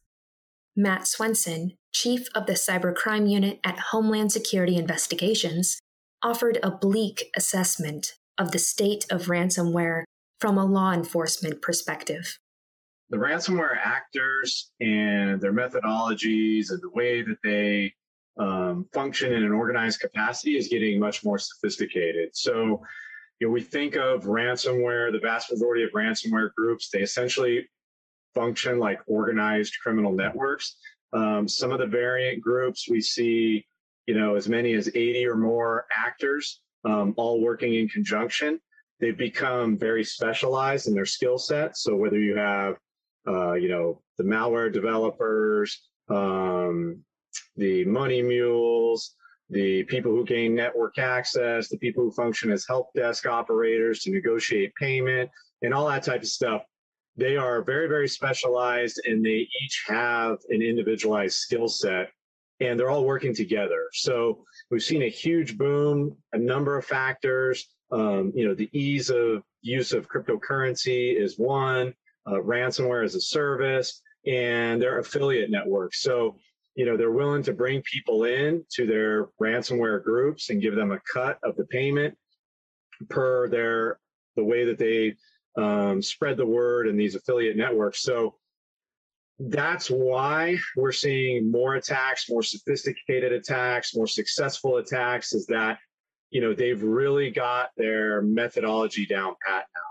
Matt 0.76 1.08
Swenson, 1.08 1.74
chief 1.94 2.28
of 2.36 2.46
the 2.46 2.54
cybercrime 2.54 3.30
unit 3.30 3.60
at 3.64 3.80
Homeland 3.92 4.32
Security 4.32 4.76
Investigations, 4.76 5.80
offered 6.24 6.60
a 6.62 6.72
bleak 6.72 7.32
assessment 7.36 8.14
of 8.40 8.52
the 8.52 8.60
state 8.60 9.06
of 9.12 9.26
ransomware 9.26 10.04
from 10.40 10.58
a 10.58 10.66
law 10.66 10.94
enforcement 10.94 11.62
perspective. 11.62 12.40
The 13.10 13.18
ransomware 13.18 13.78
actors 13.84 14.72
and 14.80 15.42
their 15.42 15.54
methodologies 15.54 16.72
and 16.72 16.82
the 16.82 16.90
way 16.94 17.22
that 17.22 17.38
they 17.44 17.94
um, 18.40 18.88
function 18.94 19.34
in 19.34 19.44
an 19.44 19.52
organized 19.52 20.00
capacity 20.00 20.58
is 20.58 20.70
getting 20.70 21.00
much 21.00 21.26
more 21.26 21.38
sophisticated. 21.38 22.30
So, 22.34 22.82
you 23.40 23.48
know, 23.48 23.52
we 23.52 23.62
think 23.62 23.96
of 23.96 24.24
ransomware, 24.24 25.12
the 25.12 25.20
vast 25.20 25.52
majority 25.52 25.84
of 25.84 25.92
ransomware 25.92 26.54
groups, 26.56 26.90
they 26.90 27.02
essentially 27.02 27.68
function 28.34 28.80
like 28.80 29.00
organized 29.08 29.76
criminal 29.84 30.14
networks. 30.14 30.78
Um, 31.12 31.48
some 31.48 31.72
of 31.72 31.80
the 31.80 31.88
variant 31.88 32.42
groups 32.42 32.88
we 32.90 33.02
see, 33.02 33.66
you 34.06 34.14
know, 34.14 34.36
as 34.36 34.48
many 34.48 34.74
as 34.74 34.88
80 34.88 35.28
or 35.28 35.36
more 35.36 35.86
actors, 35.92 36.62
um, 36.86 37.14
all 37.18 37.42
working 37.42 37.76
in 37.76 37.88
conjunction. 37.88 38.60
They've 39.00 39.18
become 39.18 39.78
very 39.78 40.04
specialized 40.04 40.88
in 40.88 40.94
their 40.94 41.06
skill 41.06 41.38
set. 41.38 41.78
So 41.78 41.96
whether 41.96 42.20
you 42.20 42.36
have, 42.36 42.76
uh, 43.28 43.54
you 43.54 43.70
know, 43.70 44.02
the 44.18 44.24
malware 44.24 44.72
developers, 44.72 45.88
um, 46.10 47.04
the 47.56 47.86
money 47.86 48.22
mules, 48.22 49.16
the 49.50 49.84
people 49.84 50.12
who 50.12 50.26
gain 50.26 50.54
network 50.54 50.98
access, 50.98 51.70
the 51.70 51.78
people 51.78 52.04
who 52.04 52.12
function 52.12 52.52
as 52.52 52.66
help 52.68 52.94
desk 52.94 53.26
operators 53.26 54.02
to 54.02 54.12
negotiate 54.12 54.74
payment, 54.76 55.30
and 55.62 55.74
all 55.74 55.88
that 55.88 56.04
type 56.04 56.22
of 56.22 56.28
stuff. 56.28 56.64
They 57.18 57.36
are 57.36 57.64
very, 57.64 57.88
very 57.88 58.08
specialized 58.08 59.02
and 59.06 59.26
they 59.26 59.48
each 59.64 59.84
have 59.88 60.38
an 60.50 60.62
individualized 60.62 61.36
skill 61.36 61.68
set 61.68 62.12
and 62.60 62.80
they're 62.80 62.90
all 62.90 63.06
working 63.06 63.34
together. 63.34 63.90
So 63.94 64.44
we've 64.70 64.84
seen 64.84 65.04
a 65.04 65.10
huge 65.10 65.58
boom, 65.58 66.16
a 66.34 66.38
number 66.38 66.78
of 66.78 66.86
factors. 66.86 67.68
Um, 67.92 68.32
you 68.36 68.48
know, 68.48 68.54
the 68.54 68.70
ease 68.72 69.10
of 69.10 69.44
use 69.62 69.94
of 69.94 70.10
cryptocurrency 70.10 71.16
is 71.20 71.40
one, 71.40 71.94
uh, 72.26 72.34
ransomware 72.34 73.04
as 73.04 73.16
a 73.16 73.22
service, 73.22 74.02
and 74.28 74.82
their 74.82 75.00
affiliate 75.00 75.50
networks. 75.50 76.02
So 76.02 76.36
you 76.80 76.86
know 76.86 76.96
they're 76.96 77.12
willing 77.12 77.44
to 77.44 77.52
bring 77.52 77.82
people 77.82 78.24
in 78.24 78.64
to 78.72 78.86
their 78.88 79.26
ransomware 79.42 80.02
groups 80.02 80.50
and 80.50 80.62
give 80.62 80.76
them 80.76 80.94
a 80.94 81.02
cut 81.12 81.38
of 81.44 81.58
the 81.58 81.66
payment 81.66 82.18
per 83.10 83.50
their 83.50 84.00
the 84.38 84.44
way 84.46 84.64
that 84.64 84.78
they 84.78 85.16
um, 85.62 86.02
spread 86.02 86.38
the 86.38 86.46
word 86.46 86.88
in 86.88 86.96
these 86.96 87.16
affiliate 87.16 87.58
networks 87.58 88.02
so 88.02 88.36
that's 89.40 89.90
why 89.90 90.58
we're 90.76 90.92
seeing 90.92 91.50
more 91.50 91.76
attacks 91.76 92.30
more 92.30 92.44
sophisticated 92.44 93.32
attacks 93.32 93.96
more 93.96 94.08
successful 94.08 94.78
attacks 94.78 95.34
is 95.34 95.46
that 95.46 95.78
you 96.30 96.42
know 96.42 96.54
they've 96.54 96.84
really 96.84 97.32
got 97.32 97.70
their 97.78 98.22
methodology 98.22 99.06
down 99.06 99.36
pat 99.46 99.66
now 99.76 99.82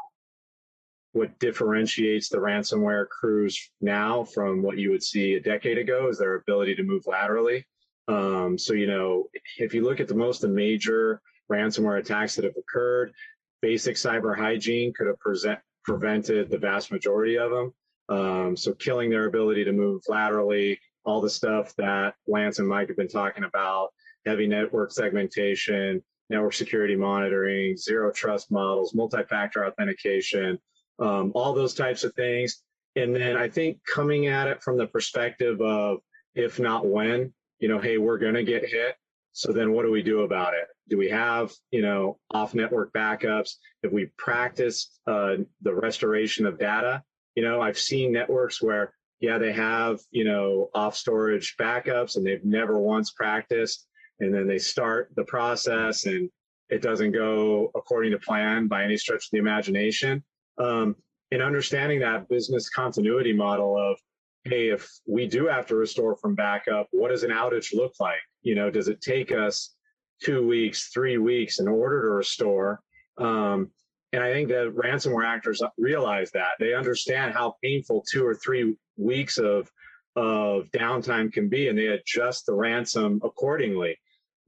what 1.12 1.38
differentiates 1.38 2.28
the 2.28 2.38
ransomware 2.38 3.09
crews 3.09 3.71
now 3.81 4.25
from 4.25 4.62
what 4.62 4.78
you 4.78 4.90
would 4.90 5.02
see 5.02 5.35
a 5.35 5.40
decade 5.40 5.78
ago 5.78 6.09
is 6.09 6.19
their 6.19 6.37
ability 6.37 6.75
to 6.76 6.83
move 6.83 7.07
laterally. 7.07 7.67
Um, 8.09 8.59
so, 8.59 8.73
you 8.75 8.87
know, 8.87 9.28
if 9.59 9.75
you 9.75 9.85
look 9.85 10.00
at 10.00 10.09
the 10.09 10.14
most 10.14 10.40
the 10.40 10.49
major 10.49 11.21
ransomware 11.50 11.99
attacks 11.99 12.37
that 12.37 12.45
have 12.45 12.57
occurred, 12.57 13.12
basic 13.61 13.97
cyber 13.97 14.37
hygiene 14.37 14.93
could 14.97 15.07
have 15.07 15.19
present, 15.19 15.59
prevented 15.85 16.50
the 16.50 16.59
vast 16.59 16.93
majority 16.93 17.37
of 17.37 17.50
them. 17.50 17.75
Um, 18.09 18.57
so, 18.57 18.73
killing 18.73 19.11
their 19.11 19.27
ability 19.27 19.65
to 19.65 19.73
move 19.73 20.03
laterally, 20.09 20.79
all 21.05 21.21
the 21.21 21.31
stuff 21.31 21.75
that 21.77 22.15
Lance 22.27 22.59
and 22.59 22.69
Mike 22.69 22.88
have 22.88 22.97
been 22.97 23.09
talking 23.09 23.45
about, 23.45 23.91
heavy 24.27 24.47
network 24.47 24.93
segmentation, 24.93 26.03
network 26.31 26.55
security 26.55 26.97
monitoring, 26.97 27.77
zero 27.77 28.12
trust 28.12 28.50
models, 28.50 28.95
multi 28.95 29.23
factor 29.25 29.67
authentication, 29.67 30.59
um, 30.99 31.33
all 31.35 31.55
those 31.55 31.75
types 31.75 32.05
of 32.05 32.15
things. 32.15 32.62
And 32.97 33.15
then 33.15 33.37
I 33.37 33.49
think 33.49 33.79
coming 33.85 34.27
at 34.27 34.49
it 34.49 34.62
from 34.62 34.77
the 34.77 34.87
perspective 34.87 35.61
of 35.61 35.99
if 36.35 36.59
not 36.59 36.87
when, 36.87 37.33
you 37.59 37.69
know, 37.69 37.79
hey, 37.79 37.99
we're 37.99 38.19
going 38.19 38.35
to 38.35 38.45
get 38.45 38.69
hit. 38.69 38.97
So 39.33 39.53
then 39.53 39.73
what 39.73 39.85
do 39.85 39.91
we 39.91 40.03
do 40.03 40.23
about 40.23 40.55
it? 40.55 40.67
Do 40.88 40.99
we 40.99 41.09
have, 41.11 41.53
you 41.71 41.83
know, 41.83 42.19
off 42.31 42.55
network 42.55 42.93
backups? 42.93 43.53
Have 43.85 43.93
we 43.93 44.07
practiced 44.17 45.00
uh, 45.07 45.37
the 45.62 45.75
restoration 45.75 46.47
of 46.47 46.59
data? 46.59 47.03
You 47.38 47.45
know, 47.45 47.61
I've 47.61 47.78
seen 47.78 48.11
networks 48.11 48.61
where, 48.61 48.92
yeah, 49.21 49.38
they 49.38 49.52
have, 49.52 50.00
you 50.11 50.25
know, 50.25 50.71
off 50.75 50.97
storage 50.97 51.54
backups 51.57 52.16
and 52.16 52.26
they've 52.26 52.45
never 52.45 52.80
once 52.80 53.12
practiced. 53.12 53.87
And 54.18 54.35
then 54.35 54.49
they 54.49 54.59
start 54.59 55.12
the 55.14 55.23
process 55.23 56.07
and 56.07 56.30
it 56.68 56.83
doesn't 56.83 57.12
go 57.12 57.71
according 57.76 58.11
to 58.11 58.18
plan 58.18 58.66
by 58.66 58.83
any 58.83 58.97
stretch 58.97 59.26
of 59.26 59.30
the 59.30 59.38
imagination. 59.38 60.25
Um, 60.59 60.97
and 61.30 61.40
understanding 61.40 62.00
that 62.00 62.28
business 62.28 62.68
continuity 62.71 63.33
model 63.33 63.78
of, 63.78 64.00
hey, 64.42 64.71
if 64.71 64.90
we 65.07 65.28
do 65.28 65.47
have 65.47 65.66
to 65.66 65.76
restore 65.76 66.16
from 66.16 66.35
backup, 66.35 66.88
what 66.90 67.11
does 67.11 67.23
an 67.23 67.30
outage 67.30 67.73
look 67.73 67.92
like? 68.00 68.18
You 68.42 68.57
know, 68.57 68.68
does 68.68 68.88
it 68.88 69.00
take 69.00 69.30
us 69.30 69.76
two 70.25 70.45
weeks, 70.45 70.88
three 70.88 71.18
weeks 71.18 71.61
in 71.61 71.68
order 71.68 72.02
to 72.02 72.09
restore? 72.09 72.80
Um, 73.16 73.71
and 74.12 74.23
I 74.23 74.33
think 74.33 74.49
that 74.49 74.75
ransomware 74.75 75.27
actors 75.27 75.62
realize 75.77 76.31
that 76.33 76.53
they 76.59 76.75
understand 76.75 77.35
how 77.35 77.57
painful 77.62 78.05
two 78.11 78.27
or 78.27 78.35
three 78.35 78.77
weeks 78.97 79.38
of 79.38 79.71
of 80.17 80.69
downtime 80.73 81.33
can 81.33 81.49
be, 81.49 81.69
and 81.69 81.79
they 81.79 81.87
adjust 81.88 82.47
the 82.47 82.55
ransom 82.55 83.21
accordingly, 83.23 83.97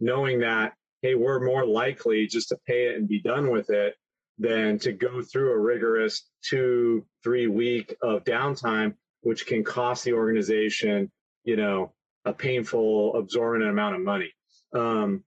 knowing 0.01 0.41
that 0.41 0.73
hey, 1.03 1.15
we're 1.15 1.45
more 1.45 1.65
likely 1.65 2.27
just 2.27 2.49
to 2.49 2.59
pay 2.67 2.89
it 2.89 2.97
and 2.97 3.09
be 3.09 3.21
done 3.23 3.51
with 3.51 3.71
it 3.71 3.95
than 4.39 4.79
to 4.79 4.93
go 4.93 5.23
through 5.23 5.53
a 5.53 5.59
rigorous 5.59 6.27
two, 6.43 7.07
three 7.23 7.47
week 7.47 7.95
of 8.03 8.25
downtime, 8.25 8.95
which 9.23 9.47
can 9.47 9.65
cost 9.65 10.05
the 10.05 10.13
organization, 10.13 11.11
you 11.45 11.57
know, 11.57 11.93
a 12.25 12.33
painful, 12.33 13.17
absorbent 13.17 13.65
amount 13.65 13.95
of 13.95 14.03
money. 14.03 14.31
Um, 14.75 15.25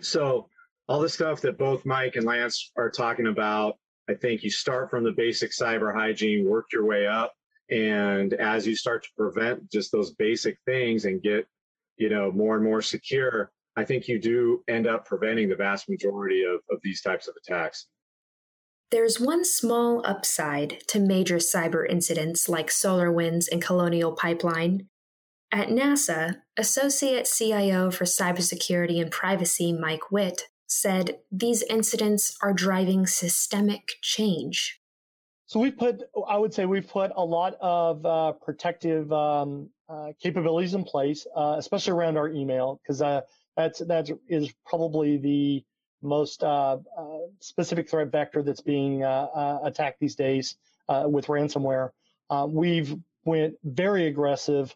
so 0.00 0.48
all 0.90 0.98
the 0.98 1.08
stuff 1.08 1.40
that 1.40 1.56
both 1.56 1.86
Mike 1.86 2.16
and 2.16 2.26
Lance 2.26 2.72
are 2.76 2.90
talking 2.90 3.28
about, 3.28 3.76
I 4.08 4.14
think 4.14 4.42
you 4.42 4.50
start 4.50 4.90
from 4.90 5.04
the 5.04 5.12
basic 5.12 5.52
cyber 5.52 5.94
hygiene, 5.94 6.44
work 6.44 6.66
your 6.72 6.84
way 6.84 7.06
up. 7.06 7.32
And 7.70 8.32
as 8.34 8.66
you 8.66 8.74
start 8.74 9.04
to 9.04 9.08
prevent 9.16 9.70
just 9.70 9.92
those 9.92 10.14
basic 10.14 10.58
things 10.66 11.04
and 11.04 11.22
get, 11.22 11.46
you 11.96 12.08
know, 12.08 12.32
more 12.32 12.56
and 12.56 12.64
more 12.64 12.82
secure, 12.82 13.52
I 13.76 13.84
think 13.84 14.08
you 14.08 14.18
do 14.18 14.64
end 14.66 14.88
up 14.88 15.06
preventing 15.06 15.48
the 15.48 15.54
vast 15.54 15.88
majority 15.88 16.42
of, 16.42 16.58
of 16.72 16.80
these 16.82 17.02
types 17.02 17.28
of 17.28 17.36
attacks. 17.36 17.86
There's 18.90 19.20
one 19.20 19.44
small 19.44 20.04
upside 20.04 20.82
to 20.88 20.98
major 20.98 21.36
cyber 21.36 21.88
incidents 21.88 22.48
like 22.48 22.66
SolarWinds 22.66 23.44
and 23.52 23.62
Colonial 23.62 24.10
Pipeline. 24.10 24.88
At 25.52 25.68
NASA, 25.68 26.38
Associate 26.56 27.24
CIO 27.32 27.92
for 27.92 28.04
Cybersecurity 28.04 29.00
and 29.00 29.12
Privacy 29.12 29.72
Mike 29.72 30.10
Witt 30.10 30.46
said 30.70 31.18
these 31.32 31.62
incidents 31.64 32.36
are 32.42 32.52
driving 32.52 33.06
systemic 33.06 33.88
change. 34.02 34.80
So 35.46 35.58
we 35.58 35.72
put, 35.72 36.04
I 36.28 36.38
would 36.38 36.54
say, 36.54 36.64
we've 36.64 36.86
put 36.86 37.10
a 37.16 37.24
lot 37.24 37.56
of 37.60 38.06
uh, 38.06 38.32
protective 38.32 39.12
um, 39.12 39.68
uh, 39.88 40.12
capabilities 40.22 40.74
in 40.74 40.84
place, 40.84 41.26
uh, 41.34 41.56
especially 41.58 41.92
around 41.94 42.16
our 42.16 42.28
email, 42.28 42.80
because 42.80 43.02
uh, 43.02 43.22
that's 43.56 43.80
that 43.80 44.08
is 44.28 44.54
probably 44.64 45.16
the 45.16 45.64
most 46.02 46.44
uh, 46.44 46.78
uh, 46.96 47.18
specific 47.40 47.90
threat 47.90 48.12
vector 48.12 48.44
that's 48.44 48.60
being 48.60 49.02
attacked 49.02 49.98
these 49.98 50.14
days 50.14 50.54
with 50.88 51.26
ransomware. 51.26 51.90
we've 52.48 52.96
went 53.24 53.54
very 53.64 54.06
aggressive 54.06 54.74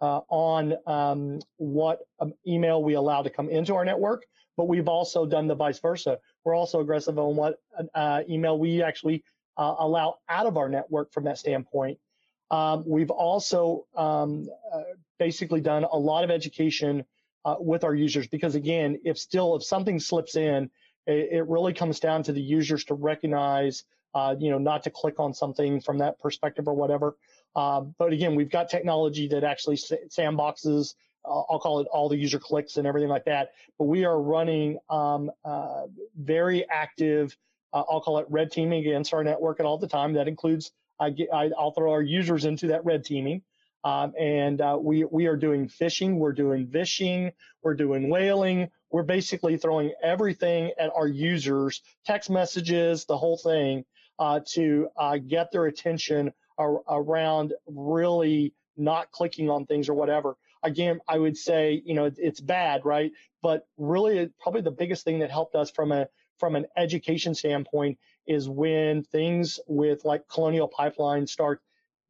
on 0.00 0.74
um, 0.86 1.40
what 1.56 2.00
um, 2.20 2.34
email 2.46 2.82
we 2.82 2.94
allow 2.94 3.22
to 3.22 3.30
come 3.30 3.48
into 3.48 3.74
our 3.74 3.84
network, 3.84 4.24
but 4.56 4.68
we've 4.68 4.88
also 4.88 5.26
done 5.26 5.46
the 5.46 5.54
vice 5.54 5.78
versa. 5.78 6.18
We're 6.44 6.54
also 6.54 6.80
aggressive 6.80 7.18
on 7.18 7.36
what 7.36 7.60
email 8.28 8.58
we 8.58 8.82
actually 8.82 9.24
allow 9.56 10.16
out 10.28 10.46
of 10.46 10.56
our 10.56 10.68
network 10.68 11.12
from 11.12 11.24
that 11.24 11.38
standpoint. 11.38 11.98
Um, 12.50 12.84
we've 12.86 13.10
also 13.10 13.86
um, 13.96 14.48
uh, 14.72 14.82
basically 15.18 15.60
done 15.60 15.84
a 15.84 15.96
lot 15.96 16.24
of 16.24 16.30
education 16.30 17.04
uh, 17.44 17.56
with 17.58 17.84
our 17.84 17.94
users 17.94 18.26
because 18.26 18.54
again, 18.54 19.00
if 19.04 19.18
still 19.18 19.56
if 19.56 19.64
something 19.64 19.98
slips 19.98 20.36
in, 20.36 20.70
it, 21.06 21.28
it 21.32 21.48
really 21.48 21.72
comes 21.72 22.00
down 22.00 22.22
to 22.24 22.32
the 22.32 22.40
users 22.40 22.84
to 22.84 22.94
recognize, 22.94 23.84
uh, 24.14 24.34
you 24.38 24.50
know, 24.50 24.58
not 24.58 24.82
to 24.84 24.90
click 24.90 25.18
on 25.18 25.34
something 25.34 25.80
from 25.80 25.98
that 25.98 26.18
perspective 26.20 26.68
or 26.68 26.74
whatever. 26.74 27.16
Uh, 27.54 27.80
but 27.98 28.12
again, 28.12 28.34
we've 28.34 28.50
got 28.50 28.68
technology 28.68 29.28
that 29.28 29.44
actually 29.44 29.76
sandboxes. 29.76 30.94
Uh, 31.24 31.42
I'll 31.50 31.58
call 31.58 31.80
it 31.80 31.86
all 31.90 32.08
the 32.08 32.16
user 32.16 32.38
clicks 32.38 32.76
and 32.76 32.86
everything 32.86 33.08
like 33.08 33.24
that. 33.24 33.52
But 33.78 33.86
we 33.86 34.04
are 34.04 34.20
running 34.20 34.78
um, 34.90 35.30
uh, 35.44 35.86
very 36.16 36.68
active. 36.68 37.36
Uh, 37.72 37.82
I'll 37.90 38.00
call 38.00 38.18
it 38.18 38.26
red 38.28 38.52
teaming 38.52 38.80
against 38.86 39.14
our 39.14 39.24
network 39.24 39.60
at 39.60 39.66
all 39.66 39.78
the 39.78 39.88
time. 39.88 40.14
That 40.14 40.28
includes 40.28 40.72
I, 41.00 41.14
will 41.58 41.72
throw 41.72 41.92
our 41.92 42.02
users 42.02 42.44
into 42.44 42.68
that 42.68 42.84
red 42.84 43.04
teaming. 43.04 43.42
Um, 43.84 44.14
and 44.18 44.60
uh, 44.60 44.78
we 44.80 45.04
we 45.04 45.26
are 45.26 45.36
doing 45.36 45.68
phishing, 45.68 46.16
we're 46.16 46.32
doing 46.32 46.66
vishing, 46.66 47.30
we're 47.62 47.74
doing 47.74 48.08
whaling. 48.08 48.70
We're 48.90 49.02
basically 49.02 49.56
throwing 49.56 49.92
everything 50.02 50.72
at 50.78 50.90
our 50.94 51.08
users, 51.08 51.82
text 52.04 52.30
messages, 52.30 53.04
the 53.04 53.16
whole 53.16 53.38
thing, 53.38 53.84
uh, 54.18 54.40
to 54.54 54.88
uh, 54.96 55.18
get 55.18 55.50
their 55.52 55.66
attention 55.66 56.32
ar- 56.58 56.82
around 56.88 57.52
really 57.66 58.54
not 58.76 59.10
clicking 59.10 59.50
on 59.50 59.66
things 59.66 59.88
or 59.88 59.94
whatever. 59.94 60.36
Again, 60.62 61.00
I 61.08 61.18
would 61.18 61.36
say 61.36 61.82
you 61.84 61.94
know 61.94 62.10
it's 62.16 62.40
bad, 62.40 62.84
right? 62.84 63.12
But 63.42 63.66
really, 63.76 64.30
probably 64.40 64.62
the 64.62 64.70
biggest 64.70 65.04
thing 65.04 65.20
that 65.20 65.30
helped 65.30 65.54
us 65.54 65.70
from 65.70 65.92
a 65.92 66.08
from 66.38 66.54
an 66.56 66.66
education 66.76 67.34
standpoint 67.34 67.98
is 68.26 68.48
when 68.48 69.02
things 69.04 69.60
with 69.66 70.04
like 70.04 70.28
Colonial 70.28 70.68
Pipeline 70.68 71.26
start 71.26 71.60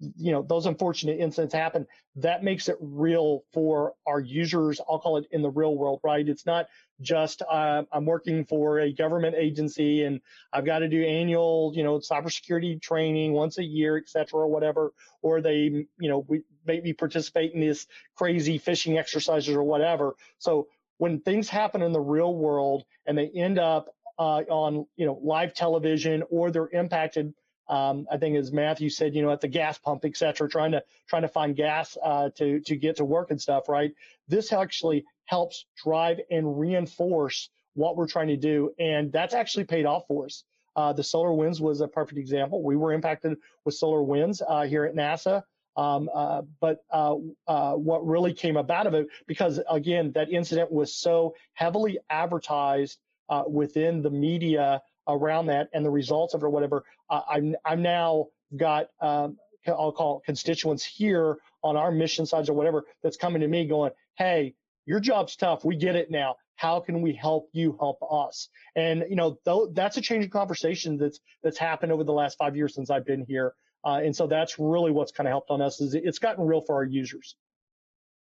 you 0.01 0.33
know 0.33 0.43
those 0.43 0.67
unfortunate 0.67 1.19
incidents 1.19 1.55
happen 1.55 1.87
that 2.17 2.43
makes 2.45 2.69
it 2.69 2.77
real 2.81 3.45
for 3.53 3.95
our 4.07 4.21
users. 4.21 4.81
I'll 4.89 4.99
call 4.99 5.19
it 5.19 5.27
in 5.31 5.43
the 5.43 5.51
real 5.51 5.77
world 5.77 6.01
right? 6.05 6.27
It's 6.29 6.47
not 6.47 6.67
just 7.01 7.43
uh, 7.43 7.83
i'm 7.93 8.07
working 8.07 8.47
for 8.47 8.81
a 8.81 8.91
government 8.91 9.35
agency 9.37 10.05
and 10.05 10.19
i've 10.55 10.65
got 10.65 10.79
to 10.79 10.89
do 10.89 11.05
annual 11.05 11.71
you 11.75 11.83
know 11.83 11.99
cybersecurity 11.99 12.81
training 12.81 13.35
once 13.35 13.59
a 13.59 13.63
year 13.63 13.99
et 13.99 14.09
cetera 14.09 14.41
or 14.41 14.49
whatever 14.49 14.95
or 15.21 15.43
they 15.43 15.55
you 15.99 16.09
know 16.09 16.25
we 16.27 16.43
maybe 16.67 16.93
participate 16.93 17.53
in 17.53 17.61
this 17.61 17.87
crazy 18.17 18.59
phishing 18.59 18.99
exercises 18.99 19.55
or 19.55 19.63
whatever. 19.63 20.15
So 20.39 20.69
when 20.99 21.21
things 21.21 21.49
happen 21.49 21.83
in 21.83 21.93
the 21.93 22.01
real 22.01 22.35
world 22.35 22.85
and 23.07 23.17
they 23.17 23.29
end 23.29 23.59
up 23.59 23.89
uh, 24.19 24.43
on 24.49 24.87
you 24.97 25.07
know 25.07 25.21
live 25.23 25.55
television 25.55 26.23
or 26.31 26.51
they're 26.51 26.71
impacted 26.73 27.35
um, 27.69 28.07
I 28.11 28.17
think 28.17 28.37
as 28.37 28.53
Matthew 28.53 28.91
said, 28.91 29.15
you 29.15 29.23
know, 29.23 29.31
at 29.31 29.41
the 29.41 29.49
gas 29.49 29.79
pump, 29.79 30.05
et 30.05 30.17
cetera, 30.17 30.49
trying 30.49 30.73
to 30.73 30.83
trying 31.09 31.23
to 31.23 31.29
find 31.29 31.57
gas 31.57 31.97
uh, 32.03 32.31
to 32.37 32.61
to 32.61 32.77
get 32.77 32.97
to 32.97 33.05
work 33.05 33.31
and 33.31 33.41
stuff, 33.41 33.69
right? 33.69 33.93
This 34.29 34.53
actually 34.53 35.05
helps 35.25 35.67
drive 35.83 36.21
and 36.31 36.59
reinforce 36.59 37.51
what 37.75 37.97
we're 37.97 38.09
trying 38.09 38.29
to 38.29 38.37
do, 38.37 38.73
and 38.79 39.13
that's 39.13 39.35
actually 39.35 39.65
paid 39.65 39.87
off 39.87 40.05
for 40.07 40.27
us. 40.27 40.45
Uh, 40.77 40.93
the 40.93 41.03
SolarWinds 41.03 41.61
was 41.61 41.81
a 41.81 41.89
perfect 41.89 42.19
example. 42.19 42.63
We 42.63 42.77
were 42.77 42.93
impacted 42.93 43.39
with 43.65 43.79
SolarWinds 43.81 44.43
uh, 44.47 44.65
here 44.65 44.85
at 44.85 44.95
NASA. 44.95 45.43
Um, 45.77 46.09
uh, 46.15 46.41
but 46.59 46.79
uh, 46.91 47.17
uh, 47.47 47.73
what 47.73 48.07
really 48.07 48.33
came 48.33 48.57
about 48.57 48.87
of 48.87 48.95
it, 48.95 49.09
because 49.27 49.61
again, 49.69 50.13
that 50.13 50.31
incident 50.31 50.73
was 50.73 50.95
so 50.95 51.35
heavily 51.53 51.99
advertised 52.09 52.99
uh, 53.29 53.45
within 53.47 54.01
the 54.01 54.09
media 54.09 54.81
around 55.07 55.47
that 55.47 55.69
and 55.75 55.85
the 55.85 55.91
results 55.91 56.33
of 56.33 56.43
it 56.43 56.47
or 56.47 56.51
whatever. 56.51 56.85
I'm 57.11 57.57
I'm 57.65 57.83
now 57.83 58.27
got 58.57 58.89
um, 59.01 59.37
I'll 59.67 59.93
call 59.93 60.23
constituents 60.25 60.85
here 60.85 61.39
on 61.63 61.77
our 61.77 61.91
mission 61.91 62.27
sides 62.27 62.49
or 62.49 62.53
whatever 62.53 62.85
that's 63.03 63.17
coming 63.17 63.41
to 63.41 63.49
me 63.49 63.67
going, 63.67 63.93
hey, 64.17 64.55
your 64.87 65.01
job's 65.01 65.37
tough. 65.37 65.65
We 65.65 65.77
get 65.77 65.97
it 65.97 66.11
now. 66.11 66.37
How 66.55 66.81
can 66.81 67.03
we 67.03 67.13
help 67.13 67.49
you 67.53 67.77
help 67.79 67.99
us? 68.11 68.49
And 68.77 69.05
you 69.09 69.17
know, 69.17 69.39
th- 69.45 69.71
that's 69.73 69.97
a 69.97 70.01
change 70.01 70.25
in 70.25 70.31
conversation 70.31 70.97
that's 70.97 71.21
that's 71.43 71.59
happened 71.59 71.93
over 71.93 72.05
the 72.05 72.13
last 72.13 72.39
five 72.39 72.57
years 72.57 72.75
since 72.75 72.91
I've 72.91 73.05
been 73.05 73.25
here. 73.27 73.55
Uh, 73.85 74.01
and 74.03 74.17
so 74.17 74.27
that's 74.27 74.59
really 74.59 74.91
what's 74.91 75.13
kind 75.13 75.29
of 75.29 75.33
helped 75.33 75.51
on 75.51 75.61
us 75.61 75.81
is 75.81 75.95
it's 75.95 76.19
gotten 76.19 76.45
real 76.45 76.61
for 76.61 76.77
our 76.77 76.85
users. 76.85 77.37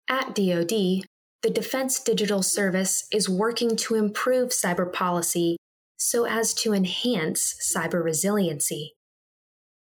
At 0.08 0.34
DoD, 0.34 0.68
the 1.42 1.50
Defense 1.50 2.00
Digital 2.00 2.42
Service 2.42 3.06
is 3.12 3.28
working 3.28 3.76
to 3.76 3.94
improve 3.94 4.50
cyber 4.50 4.92
policy 4.92 5.56
so 5.96 6.26
as 6.26 6.54
to 6.54 6.72
enhance 6.72 7.54
cyber 7.74 8.02
resiliency. 8.02 8.94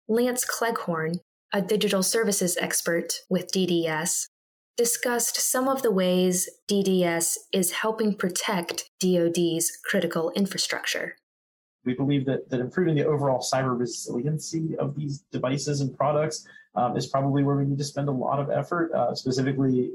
Lance 0.07 0.45
Cleghorn, 0.45 1.13
a 1.53 1.61
digital 1.61 2.03
services 2.03 2.57
expert 2.59 3.13
with 3.29 3.51
DDS, 3.51 4.27
discussed 4.75 5.39
some 5.39 5.67
of 5.67 5.81
the 5.81 5.91
ways 5.91 6.49
DDS 6.69 7.37
is 7.51 7.71
helping 7.71 8.15
protect 8.15 8.89
DoD's 8.99 9.71
critical 9.85 10.31
infrastructure. 10.35 11.15
We 11.85 11.93
believe 11.93 12.25
that, 12.25 12.49
that 12.49 12.59
improving 12.59 12.95
the 12.95 13.05
overall 13.05 13.39
cyber 13.39 13.77
resiliency 13.77 14.75
of 14.77 14.95
these 14.95 15.23
devices 15.31 15.81
and 15.81 15.95
products 15.95 16.47
um, 16.75 16.97
is 16.97 17.07
probably 17.07 17.43
where 17.43 17.57
we 17.57 17.65
need 17.65 17.77
to 17.77 17.83
spend 17.83 18.07
a 18.07 18.11
lot 18.11 18.39
of 18.39 18.49
effort. 18.49 18.91
Uh, 18.93 19.13
specifically, 19.13 19.91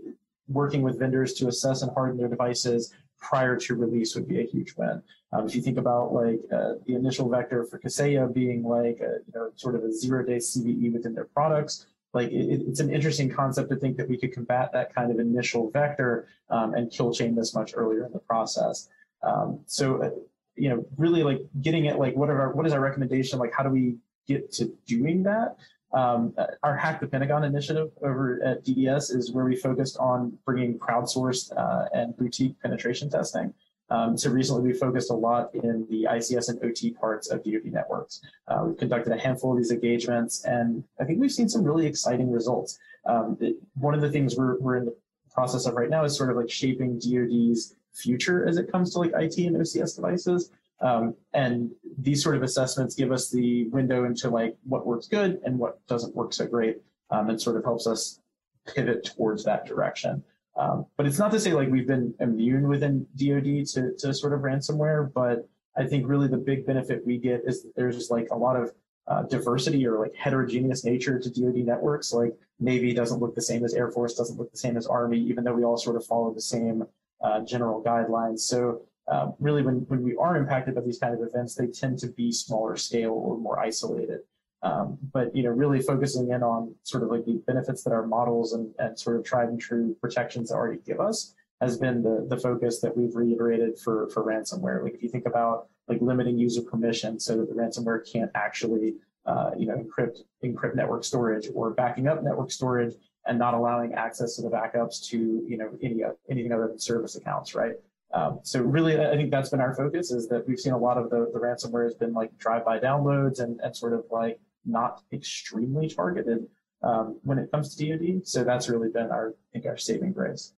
working 0.49 0.83
with 0.83 0.99
vendors 0.99 1.35
to 1.35 1.49
assess 1.49 1.83
and 1.83 1.91
harden 1.93 2.17
their 2.17 2.29
devices 2.29 2.95
prior 3.21 3.57
to 3.57 3.75
release 3.75 4.15
would 4.15 4.29
be 4.29 4.41
a 4.41 4.47
huge 4.47 4.75
win. 4.77 5.03
Um, 5.33 5.47
if 5.47 5.55
you 5.55 5.61
think 5.61 5.79
about 5.79 6.13
like 6.13 6.41
uh, 6.53 6.75
the 6.87 6.95
initial 6.95 7.29
vector 7.29 7.65
for 7.65 7.79
Kaseya 7.79 8.33
being 8.33 8.63
like 8.63 9.01
a, 9.01 9.19
you 9.27 9.33
know 9.35 9.51
sort 9.57 9.75
of 9.75 9.85
a 9.85 9.93
zero 9.93 10.25
day 10.25 10.37
CVE 10.37 10.93
within 10.93 11.15
their 11.15 11.27
products, 11.27 11.87
like 12.15 12.29
it, 12.31 12.63
it's 12.67 12.81
an 12.81 12.93
interesting 12.93 13.29
concept 13.29 13.71
to 13.71 13.77
think 13.77 13.97
that 13.99 14.09
we 14.09 14.17
could 14.17 14.33
combat 14.33 14.71
that 14.73 14.95
kind 14.95 15.11
of 15.11 15.19
initial 15.19 15.71
vector 15.71 16.29
um, 16.51 16.75
and 16.75 16.91
kill 16.91 17.13
chain 17.13 17.35
this 17.35 17.55
much 17.55 17.73
earlier 17.77 18.07
in 18.07 18.13
the 18.13 18.19
process. 18.21 18.89
Um, 19.23 19.61
so 19.67 20.03
uh, 20.03 20.11
you 20.57 20.71
know 20.71 20.85
really 20.97 21.23
like 21.23 21.41
getting 21.61 21.89
at 21.89 21.99
like 21.99 22.17
what 22.17 22.31
are 22.31 22.41
our 22.41 22.53
what 22.53 22.67
is 22.67 22.73
our 22.73 22.81
recommendation 22.81 23.39
like 23.39 23.53
how 23.53 23.63
do 23.63 23.71
we 23.71 23.97
get 24.27 24.51
to 24.53 24.73
doing 24.87 25.23
that 25.23 25.57
um, 25.93 26.35
our 26.63 26.77
Hack 26.77 27.01
the 27.01 27.07
Pentagon 27.07 27.45
initiative 27.45 27.91
over 28.03 28.43
at 28.45 28.65
DDS 28.65 29.15
is 29.15 29.33
where 29.33 29.45
we 29.45 29.57
focused 29.57 29.97
on 29.99 30.37
bringing 30.45 30.79
crowdsourced 30.79 31.57
uh, 31.57 31.89
and 31.95 32.17
boutique 32.17 32.61
penetration 32.61 33.09
testing. 33.09 33.55
Um, 33.91 34.19
so 34.19 34.31
recently 34.31 34.63
we 34.63 34.79
focused 34.79 35.11
a 35.11 35.15
lot 35.15 35.55
in 35.55 35.87
the 35.89 36.07
ICS 36.11 36.51
and 36.51 36.65
OT 36.65 36.91
parts 36.91 37.31
of 37.31 37.43
DoD 37.43 37.73
networks. 37.73 38.21
Uh, 38.47 38.65
we've 38.67 38.77
conducted 38.77 39.13
a 39.13 39.19
handful 39.19 39.53
of 39.53 39.59
these 39.59 39.71
engagements, 39.71 40.45
and 40.45 40.85
I 41.01 41.05
think 41.05 41.21
we've 41.21 41.33
seen 41.33 41.49
some 41.49 41.65
really 41.65 41.87
exciting 41.87 42.31
results. 42.31 42.79
Um, 43.07 43.37
it, 43.41 43.57
one 43.75 43.95
of 43.95 44.01
the 44.01 44.11
things 44.11 44.37
we're, 44.37 44.59
we're 44.59 44.77
in 44.77 44.85
the 44.85 44.97
process 45.33 45.67
of 45.67 45.75
right 45.75 45.89
now 45.89 46.05
is 46.05 46.17
sort 46.17 46.31
of 46.31 46.37
like 46.37 46.51
shaping 46.51 46.99
DoD's 46.99 47.77
future 47.95 48.47
as 48.47 48.59
it 48.59 48.71
comes 48.71 48.93
to 48.93 48.99
like 48.99 49.13
IT 49.15 49.39
and 49.39 49.57
OCS 49.57 49.97
devices. 49.97 50.51
Um, 50.81 51.15
and 51.33 51.71
these 51.99 52.23
sort 52.23 52.37
of 52.37 52.43
assessments 52.43 52.95
give 52.95 53.11
us 53.11 53.31
the 53.31 53.69
window 53.69 54.05
into 54.05 54.31
like 54.31 54.57
what 54.65 54.87
works 54.87 55.09
good 55.09 55.41
and 55.45 55.59
what 55.59 55.85
doesn't 55.89 56.15
work 56.15 56.33
so 56.33 56.47
great, 56.47 56.77
um, 57.11 57.31
and 57.31 57.41
sort 57.41 57.57
of 57.57 57.65
helps 57.65 57.87
us 57.87 58.21
pivot 58.67 59.05
towards 59.05 59.45
that 59.45 59.67
direction. 59.67 60.23
Um, 60.59 60.87
but 60.97 61.07
it's 61.07 61.19
not 61.19 61.31
to 61.31 61.41
say 61.41 61.53
like 61.53 61.69
we've 61.69 61.87
been 61.87 62.13
immune 62.19 62.69
within 62.69 63.07
DoD 63.15 63.65
to, 63.75 63.93
to 63.99 64.13
sort 64.13 64.33
of 64.33 64.41
ransomware, 64.41 65.13
but 65.13 65.49
I 65.77 65.85
think 65.87 66.09
really 66.09 66.27
the 66.27 66.37
big 66.37 66.67
benefit 66.67 67.07
we 67.07 67.17
get 67.17 67.43
is 67.47 67.63
that 67.63 67.77
there's 67.77 68.11
like 68.11 68.27
a 68.33 68.37
lot 68.37 68.57
of 68.57 68.73
uh, 69.07 69.23
diversity 69.23 69.87
or 69.87 70.01
like 70.01 70.15
heterogeneous 70.17 70.85
nature 70.85 71.19
to 71.19 71.31
DoD 71.31 71.65
networks. 71.65 72.13
Like 72.13 72.37
Navy 72.59 72.93
doesn't 72.93 73.21
look 73.21 73.37
the 73.37 73.43
same 73.43 73.65
as 73.65 73.73
Air 73.73 73.91
Force, 73.91 74.15
doesn't 74.15 74.37
look 74.37 74.51
the 74.51 74.59
same 74.59 74.77
as 74.77 74.87
Army, 74.87 75.19
even 75.19 75.45
though 75.45 75.55
we 75.55 75.63
all 75.63 75.77
sort 75.77 75.95
of 75.95 76.05
follow 76.05 76.35
the 76.35 76.41
same 76.41 76.85
uh, 77.23 77.41
general 77.43 77.83
guidelines. 77.83 78.41
So 78.41 78.83
uh, 79.07 79.31
really 79.39 79.63
when, 79.63 79.87
when 79.89 80.03
we 80.03 80.17
are 80.17 80.37
impacted 80.37 80.75
by 80.75 80.81
these 80.81 80.99
kind 80.99 81.15
of 81.15 81.21
events, 81.23 81.55
they 81.55 81.69
tend 81.69 82.01
to 82.01 82.09
be 82.09 82.33
smaller 82.33 82.77
scale 82.77 83.13
or 83.13 83.39
more 83.39 83.61
isolated. 83.61 84.21
Um, 84.63 84.99
but 85.13 85.35
you 85.35 85.45
know, 85.45 85.51
really 85.51 85.81
focusing 85.81 86.31
in 86.31 86.43
on 86.43 86.75
sort 86.83 87.03
of 87.05 87.11
like 87.11 87.25
the 87.25 87.41
benefits 87.47 87.85
that 87.85 87.93
our 87.93 88.07
models 88.07 88.55
and, 88.55 88.75
and 88.79 88.99
sort 88.99 89.17
of 89.17 89.25
tried 89.25 89.49
and 89.49 89.61
true 89.61 89.97
protections 90.01 90.51
already 90.51 90.81
give 90.85 91.01
us 91.01 91.35
has 91.61 91.77
been 91.77 92.03
the, 92.03 92.27
the 92.29 92.37
focus 92.37 92.81
that 92.81 92.97
we've 92.97 93.15
reiterated 93.15 93.79
for, 93.79 94.09
for 94.11 94.25
ransomware. 94.25 94.83
Like 94.83 94.95
if 94.95 95.03
you 95.03 95.09
think 95.09 95.27
about 95.27 95.69
like 95.89 96.01
limiting 96.01 96.39
user 96.39 96.63
permission 96.63 97.19
so 97.19 97.37
that 97.37 97.49
the 97.49 97.55
ransomware 97.55 98.01
can't 98.11 98.31
actually 98.35 98.95
uh, 99.27 99.51
you 99.59 99.67
know 99.67 99.75
encrypt 99.75 100.21
encrypt 100.45 100.75
network 100.75 101.05
storage 101.05 101.49
or 101.55 101.71
backing 101.71 102.09
up 102.09 102.23
network 102.23 102.51
storage 102.51 102.95
and 103.27 103.39
not 103.39 103.55
allowing 103.55 103.93
access 103.93 104.37
to 104.37 104.43
the 104.43 104.49
backups 104.49 105.07
to 105.09 105.45
you 105.47 105.59
know 105.59 105.71
any 105.83 106.03
anything 106.31 106.53
other 106.53 106.67
than 106.67 106.79
service 106.79 107.17
accounts, 107.17 107.55
right? 107.55 107.75
Um, 108.13 108.41
so 108.43 108.63
really, 108.63 108.99
I 108.99 109.17
think 109.17 109.31
that's 109.31 109.51
been 109.51 109.61
our 109.61 109.75
focus 109.75 110.11
is 110.11 110.29
that 110.29 110.49
we've 110.49 110.59
seen 110.59 110.73
a 110.73 110.79
lot 110.79 110.97
of 110.97 111.11
the, 111.11 111.31
the 111.33 111.39
ransomware 111.39 111.85
has 111.85 111.95
been 111.95 112.15
like 112.15 112.37
drive-by 112.39 112.79
downloads 112.79 113.41
and, 113.41 113.61
and 113.61 113.77
sort 113.77 113.93
of 113.93 114.05
like 114.11 114.41
not 114.69 115.03
extremely 115.13 115.89
targeted 115.89 116.47
um, 116.83 117.19
when 117.23 117.39
it 117.39 117.51
comes 117.51 117.75
to 117.75 117.99
DoD. 117.99 118.27
So 118.27 118.45
that's 118.45 118.69
really 118.69 118.91
been 118.91 119.11
our, 119.11 119.31
I 119.31 119.33
think, 119.53 119.67
our 119.67 119.77
saving 119.77 120.13
grace. 120.13 120.53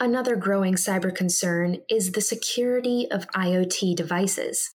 Another 0.00 0.36
growing 0.36 0.74
cyber 0.74 1.14
concern 1.14 1.78
is 1.90 2.12
the 2.12 2.20
security 2.20 3.08
of 3.10 3.26
IoT 3.28 3.96
devices. 3.96 4.74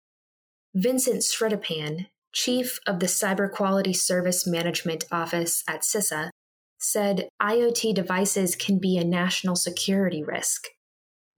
Vincent 0.73 1.21
Sritapan, 1.23 2.07
chief 2.31 2.79
of 2.87 2.99
the 2.99 3.05
Cyber 3.05 3.51
Quality 3.51 3.93
Service 3.93 4.47
Management 4.47 5.05
Office 5.11 5.63
at 5.67 5.81
CISA, 5.81 6.29
said 6.77 7.27
IoT 7.41 7.93
devices 7.93 8.55
can 8.55 8.79
be 8.79 8.97
a 8.97 9.03
national 9.03 9.57
security 9.57 10.23
risk 10.23 10.67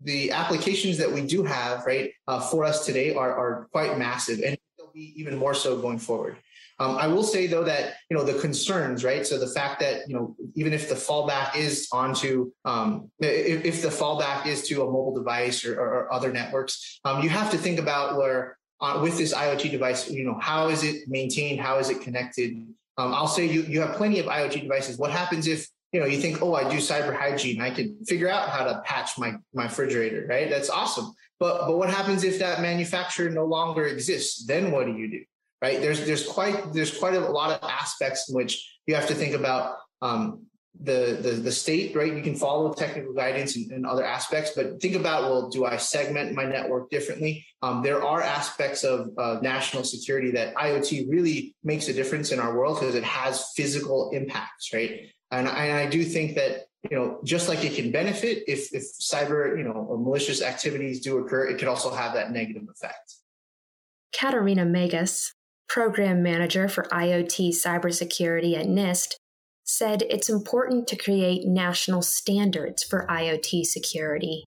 the 0.03 0.31
applications 0.31 0.97
that 0.97 1.11
we 1.11 1.21
do 1.21 1.43
have, 1.43 1.85
right, 1.85 2.11
uh, 2.27 2.39
for 2.39 2.65
us 2.65 2.85
today 2.85 3.13
are, 3.13 3.31
are 3.31 3.67
quite 3.71 3.97
massive 3.97 4.39
and 4.39 4.57
they'll 4.77 4.91
be 4.93 5.13
even 5.15 5.37
more 5.37 5.53
so 5.53 5.79
going 5.79 5.99
forward. 5.99 6.37
Um, 6.81 6.97
I 6.97 7.05
will 7.05 7.23
say 7.23 7.45
though 7.45 7.63
that 7.63 7.93
you 8.09 8.17
know 8.17 8.23
the 8.23 8.33
concerns, 8.39 9.03
right? 9.03 9.25
So 9.25 9.37
the 9.37 9.47
fact 9.47 9.79
that 9.81 10.09
you 10.09 10.15
know 10.15 10.35
even 10.55 10.73
if 10.73 10.89
the 10.89 10.95
fallback 10.95 11.55
is 11.55 11.87
onto 11.91 12.51
um, 12.65 13.11
if, 13.19 13.65
if, 13.65 13.81
the 13.83 13.89
fallback 13.89 14.47
is 14.47 14.67
to 14.69 14.81
a 14.81 14.85
mobile 14.85 15.13
device 15.13 15.63
or, 15.63 15.79
or, 15.79 15.87
or 15.87 16.13
other 16.13 16.31
networks, 16.31 16.99
um, 17.05 17.21
you 17.21 17.29
have 17.29 17.51
to 17.51 17.57
think 17.57 17.77
about 17.77 18.17
where 18.17 18.57
uh, 18.79 18.99
with 18.99 19.15
this 19.15 19.31
IoT 19.31 19.69
device, 19.69 20.09
you 20.09 20.23
know 20.23 20.39
how 20.41 20.69
is 20.69 20.83
it 20.83 21.07
maintained, 21.07 21.61
how 21.61 21.77
is 21.77 21.91
it 21.91 22.01
connected. 22.01 22.51
Um, 22.97 23.13
I'll 23.13 23.27
say 23.27 23.45
you 23.45 23.61
you 23.61 23.79
have 23.81 23.95
plenty 23.95 24.17
of 24.17 24.25
IoT 24.25 24.63
devices. 24.63 24.97
What 24.97 25.11
happens 25.11 25.45
if 25.45 25.67
you 25.91 25.99
know, 25.99 26.05
you 26.05 26.19
think, 26.19 26.41
oh, 26.41 26.55
I 26.55 26.63
do 26.63 26.77
cyber 26.77 27.13
hygiene. 27.15 27.61
I 27.61 27.69
can 27.69 27.97
figure 28.05 28.29
out 28.29 28.47
how 28.47 28.63
to 28.63 28.81
patch 28.85 29.17
my, 29.17 29.33
my 29.53 29.65
refrigerator, 29.65 30.25
right? 30.25 30.49
That's 30.49 30.69
awesome. 30.69 31.13
But 31.37 31.67
but 31.67 31.77
what 31.77 31.89
happens 31.89 32.23
if 32.23 32.39
that 32.39 32.61
manufacturer 32.61 33.29
no 33.29 33.45
longer 33.45 33.87
exists? 33.87 34.45
Then 34.45 34.71
what 34.71 34.85
do 34.85 34.93
you 34.93 35.11
do? 35.11 35.23
Right? 35.61 35.79
There's 35.79 36.05
there's 36.05 36.27
quite 36.27 36.73
there's 36.73 36.97
quite 36.97 37.13
a 37.13 37.19
lot 37.19 37.51
of 37.51 37.69
aspects 37.69 38.29
in 38.29 38.35
which 38.35 38.79
you 38.87 38.95
have 38.95 39.07
to 39.07 39.13
think 39.13 39.35
about 39.35 39.77
um, 40.01 40.47
the, 40.79 41.19
the 41.21 41.31
the 41.31 41.51
state, 41.51 41.95
right? 41.95 42.13
You 42.13 42.23
can 42.23 42.35
follow 42.35 42.73
technical 42.73 43.13
guidance 43.13 43.55
and, 43.55 43.85
other 43.85 44.03
aspects, 44.03 44.51
but 44.55 44.81
think 44.81 44.95
about 44.95 45.23
well, 45.23 45.49
do 45.49 45.65
I 45.65 45.77
segment 45.77 46.33
my 46.33 46.45
network 46.45 46.89
differently? 46.89 47.45
Um, 47.61 47.83
there 47.83 48.03
are 48.03 48.21
aspects 48.21 48.83
of 48.83 49.11
uh, 49.17 49.39
national 49.41 49.83
security 49.83 50.31
that 50.31 50.55
IoT 50.55 51.09
really 51.09 51.55
makes 51.63 51.89
a 51.89 51.93
difference 51.93 52.31
in 52.31 52.39
our 52.39 52.57
world 52.57 52.79
because 52.79 52.95
it 52.95 53.03
has 53.03 53.51
physical 53.55 54.11
impacts, 54.11 54.73
right? 54.73 55.09
And 55.29 55.47
I, 55.47 55.65
and 55.65 55.77
I 55.77 55.85
do 55.87 56.03
think 56.03 56.35
that 56.35 56.65
you 56.89 56.97
know, 56.97 57.19
just 57.23 57.47
like 57.47 57.63
it 57.63 57.75
can 57.75 57.91
benefit 57.91 58.43
if 58.47 58.73
if 58.73 58.83
cyber, 58.99 59.55
you 59.57 59.63
know, 59.63 59.73
or 59.73 59.97
malicious 59.97 60.41
activities 60.41 61.01
do 61.01 61.19
occur, 61.19 61.47
it 61.47 61.59
could 61.59 61.67
also 61.67 61.91
have 61.93 62.13
that 62.13 62.31
negative 62.31 62.63
effect. 62.71 63.15
Katerina 64.13 64.65
Megas, 64.65 65.33
program 65.71 66.21
manager 66.21 66.67
for 66.67 66.83
IoT 66.91 67.49
cybersecurity 67.49 68.57
at 68.57 68.65
NIST, 68.65 69.15
said 69.63 70.01
it's 70.09 70.27
important 70.27 70.85
to 70.85 70.97
create 70.97 71.45
national 71.45 72.01
standards 72.01 72.83
for 72.83 73.07
IoT 73.09 73.63
security. 73.63 74.43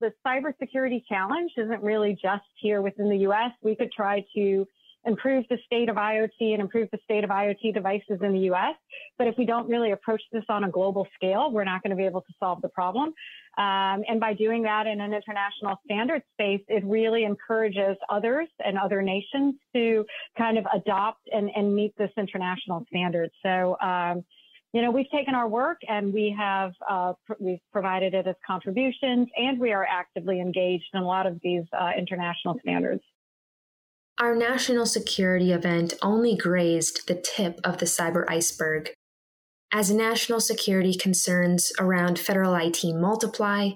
The 0.00 0.10
cybersecurity 0.26 1.02
challenge 1.08 1.52
isn't 1.56 1.82
really 1.82 2.18
just 2.20 2.42
here 2.60 2.82
within 2.82 3.08
the 3.08 3.18
US. 3.28 3.52
We 3.62 3.76
could 3.76 3.92
try 3.92 4.24
to 4.34 4.66
improve 5.06 5.44
the 5.48 5.58
state 5.64 5.88
of 5.88 5.96
IoT 5.96 6.30
and 6.40 6.60
improve 6.60 6.88
the 6.92 6.98
state 7.04 7.24
of 7.24 7.30
IoT 7.30 7.72
devices 7.72 8.18
in 8.22 8.32
the 8.32 8.50
US. 8.50 8.74
But 9.18 9.28
if 9.28 9.36
we 9.38 9.46
don't 9.46 9.68
really 9.68 9.92
approach 9.92 10.22
this 10.32 10.44
on 10.48 10.64
a 10.64 10.70
global 10.70 11.06
scale, 11.14 11.50
we're 11.50 11.64
not 11.64 11.82
going 11.82 11.90
to 11.90 11.96
be 11.96 12.04
able 12.04 12.20
to 12.20 12.32
solve 12.38 12.60
the 12.62 12.68
problem. 12.68 13.14
Um, 13.58 14.04
and 14.08 14.20
by 14.20 14.34
doing 14.34 14.62
that 14.62 14.86
in 14.86 15.00
an 15.00 15.12
international 15.12 15.80
standard 15.84 16.22
space, 16.34 16.62
it 16.68 16.84
really 16.84 17.24
encourages 17.24 17.96
others 18.08 18.48
and 18.64 18.78
other 18.78 19.02
nations 19.02 19.54
to 19.74 20.04
kind 20.36 20.58
of 20.58 20.66
adopt 20.74 21.28
and, 21.32 21.50
and 21.54 21.74
meet 21.74 21.94
this 21.96 22.10
international 22.16 22.84
standard. 22.88 23.30
So, 23.42 23.76
um, 23.80 24.24
you 24.72 24.82
know, 24.82 24.90
we've 24.92 25.10
taken 25.10 25.34
our 25.34 25.48
work 25.48 25.78
and 25.88 26.12
we 26.12 26.34
have 26.38 26.72
uh, 26.88 27.14
pr- 27.26 27.34
we've 27.40 27.58
provided 27.72 28.14
it 28.14 28.28
as 28.28 28.36
contributions, 28.46 29.26
and 29.36 29.58
we 29.58 29.72
are 29.72 29.84
actively 29.84 30.40
engaged 30.40 30.84
in 30.94 31.00
a 31.00 31.06
lot 31.06 31.26
of 31.26 31.40
these 31.42 31.64
uh, 31.72 31.90
international 31.98 32.56
standards. 32.62 33.02
Our 34.20 34.36
national 34.36 34.84
security 34.84 35.50
event 35.50 35.94
only 36.02 36.36
grazed 36.36 37.08
the 37.08 37.14
tip 37.14 37.58
of 37.64 37.78
the 37.78 37.86
cyber 37.86 38.26
iceberg. 38.28 38.90
As 39.72 39.90
national 39.90 40.40
security 40.40 40.94
concerns 40.94 41.72
around 41.78 42.18
federal 42.18 42.54
IT 42.54 42.84
multiply, 42.84 43.70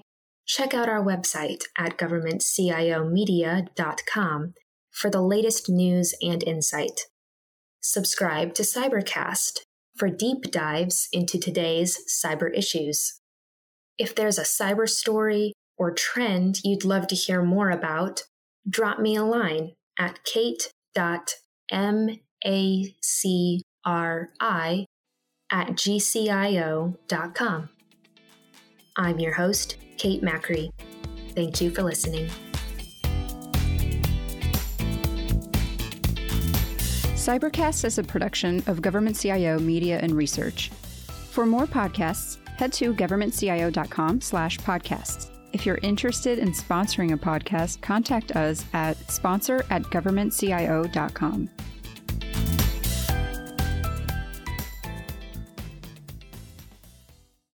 check 0.45 0.75
out 0.75 0.87
our 0.87 1.03
website 1.03 1.63
at 1.79 1.97
governmentciomedia.com 1.97 4.53
for 4.91 5.09
the 5.09 5.23
latest 5.23 5.67
news 5.67 6.13
and 6.21 6.43
insight. 6.43 7.07
Subscribe 7.81 8.53
to 8.53 8.61
Cybercast 8.61 9.61
for 9.95 10.09
deep 10.09 10.51
dives 10.51 11.09
into 11.11 11.39
today's 11.39 11.97
cyber 12.07 12.55
issues. 12.55 13.19
If 13.97 14.13
there's 14.13 14.37
a 14.37 14.43
cyber 14.43 14.87
story 14.87 15.53
or 15.75 15.89
trend 15.89 16.59
you'd 16.63 16.85
love 16.85 17.07
to 17.07 17.15
hear 17.15 17.41
more 17.41 17.71
about, 17.71 18.25
drop 18.69 18.99
me 18.99 19.15
a 19.15 19.23
line 19.23 19.71
at 19.99 20.23
kate.macri 20.23 20.81
at 25.51 25.67
gcio.com. 25.67 27.69
I'm 28.97 29.19
your 29.19 29.33
host, 29.33 29.77
Kate 29.97 30.21
Macri. 30.21 30.69
Thank 31.35 31.61
you 31.61 31.69
for 31.69 31.83
listening. 31.83 32.29
Cybercast 37.15 37.85
is 37.85 37.97
a 37.97 38.03
production 38.03 38.63
of 38.67 38.81
Government 38.81 39.15
CIO 39.15 39.59
Media 39.59 39.99
and 40.01 40.13
Research. 40.13 40.69
For 41.31 41.45
more 41.45 41.65
podcasts, 41.65 42.37
head 42.57 42.71
to 42.73 42.93
governmentcio.com 42.93 44.21
slash 44.21 44.57
podcasts. 44.59 45.34
If 45.55 45.65
you're 45.65 45.79
interested 45.83 46.37
in 46.37 46.51
sponsoring 46.51 47.13
a 47.13 47.17
podcast, 47.17 47.79
contact 47.79 48.35
us 48.35 48.65
at 48.73 48.97
sponsor 49.09 49.65
at 49.69 49.83
governmentcio.com. 49.83 51.49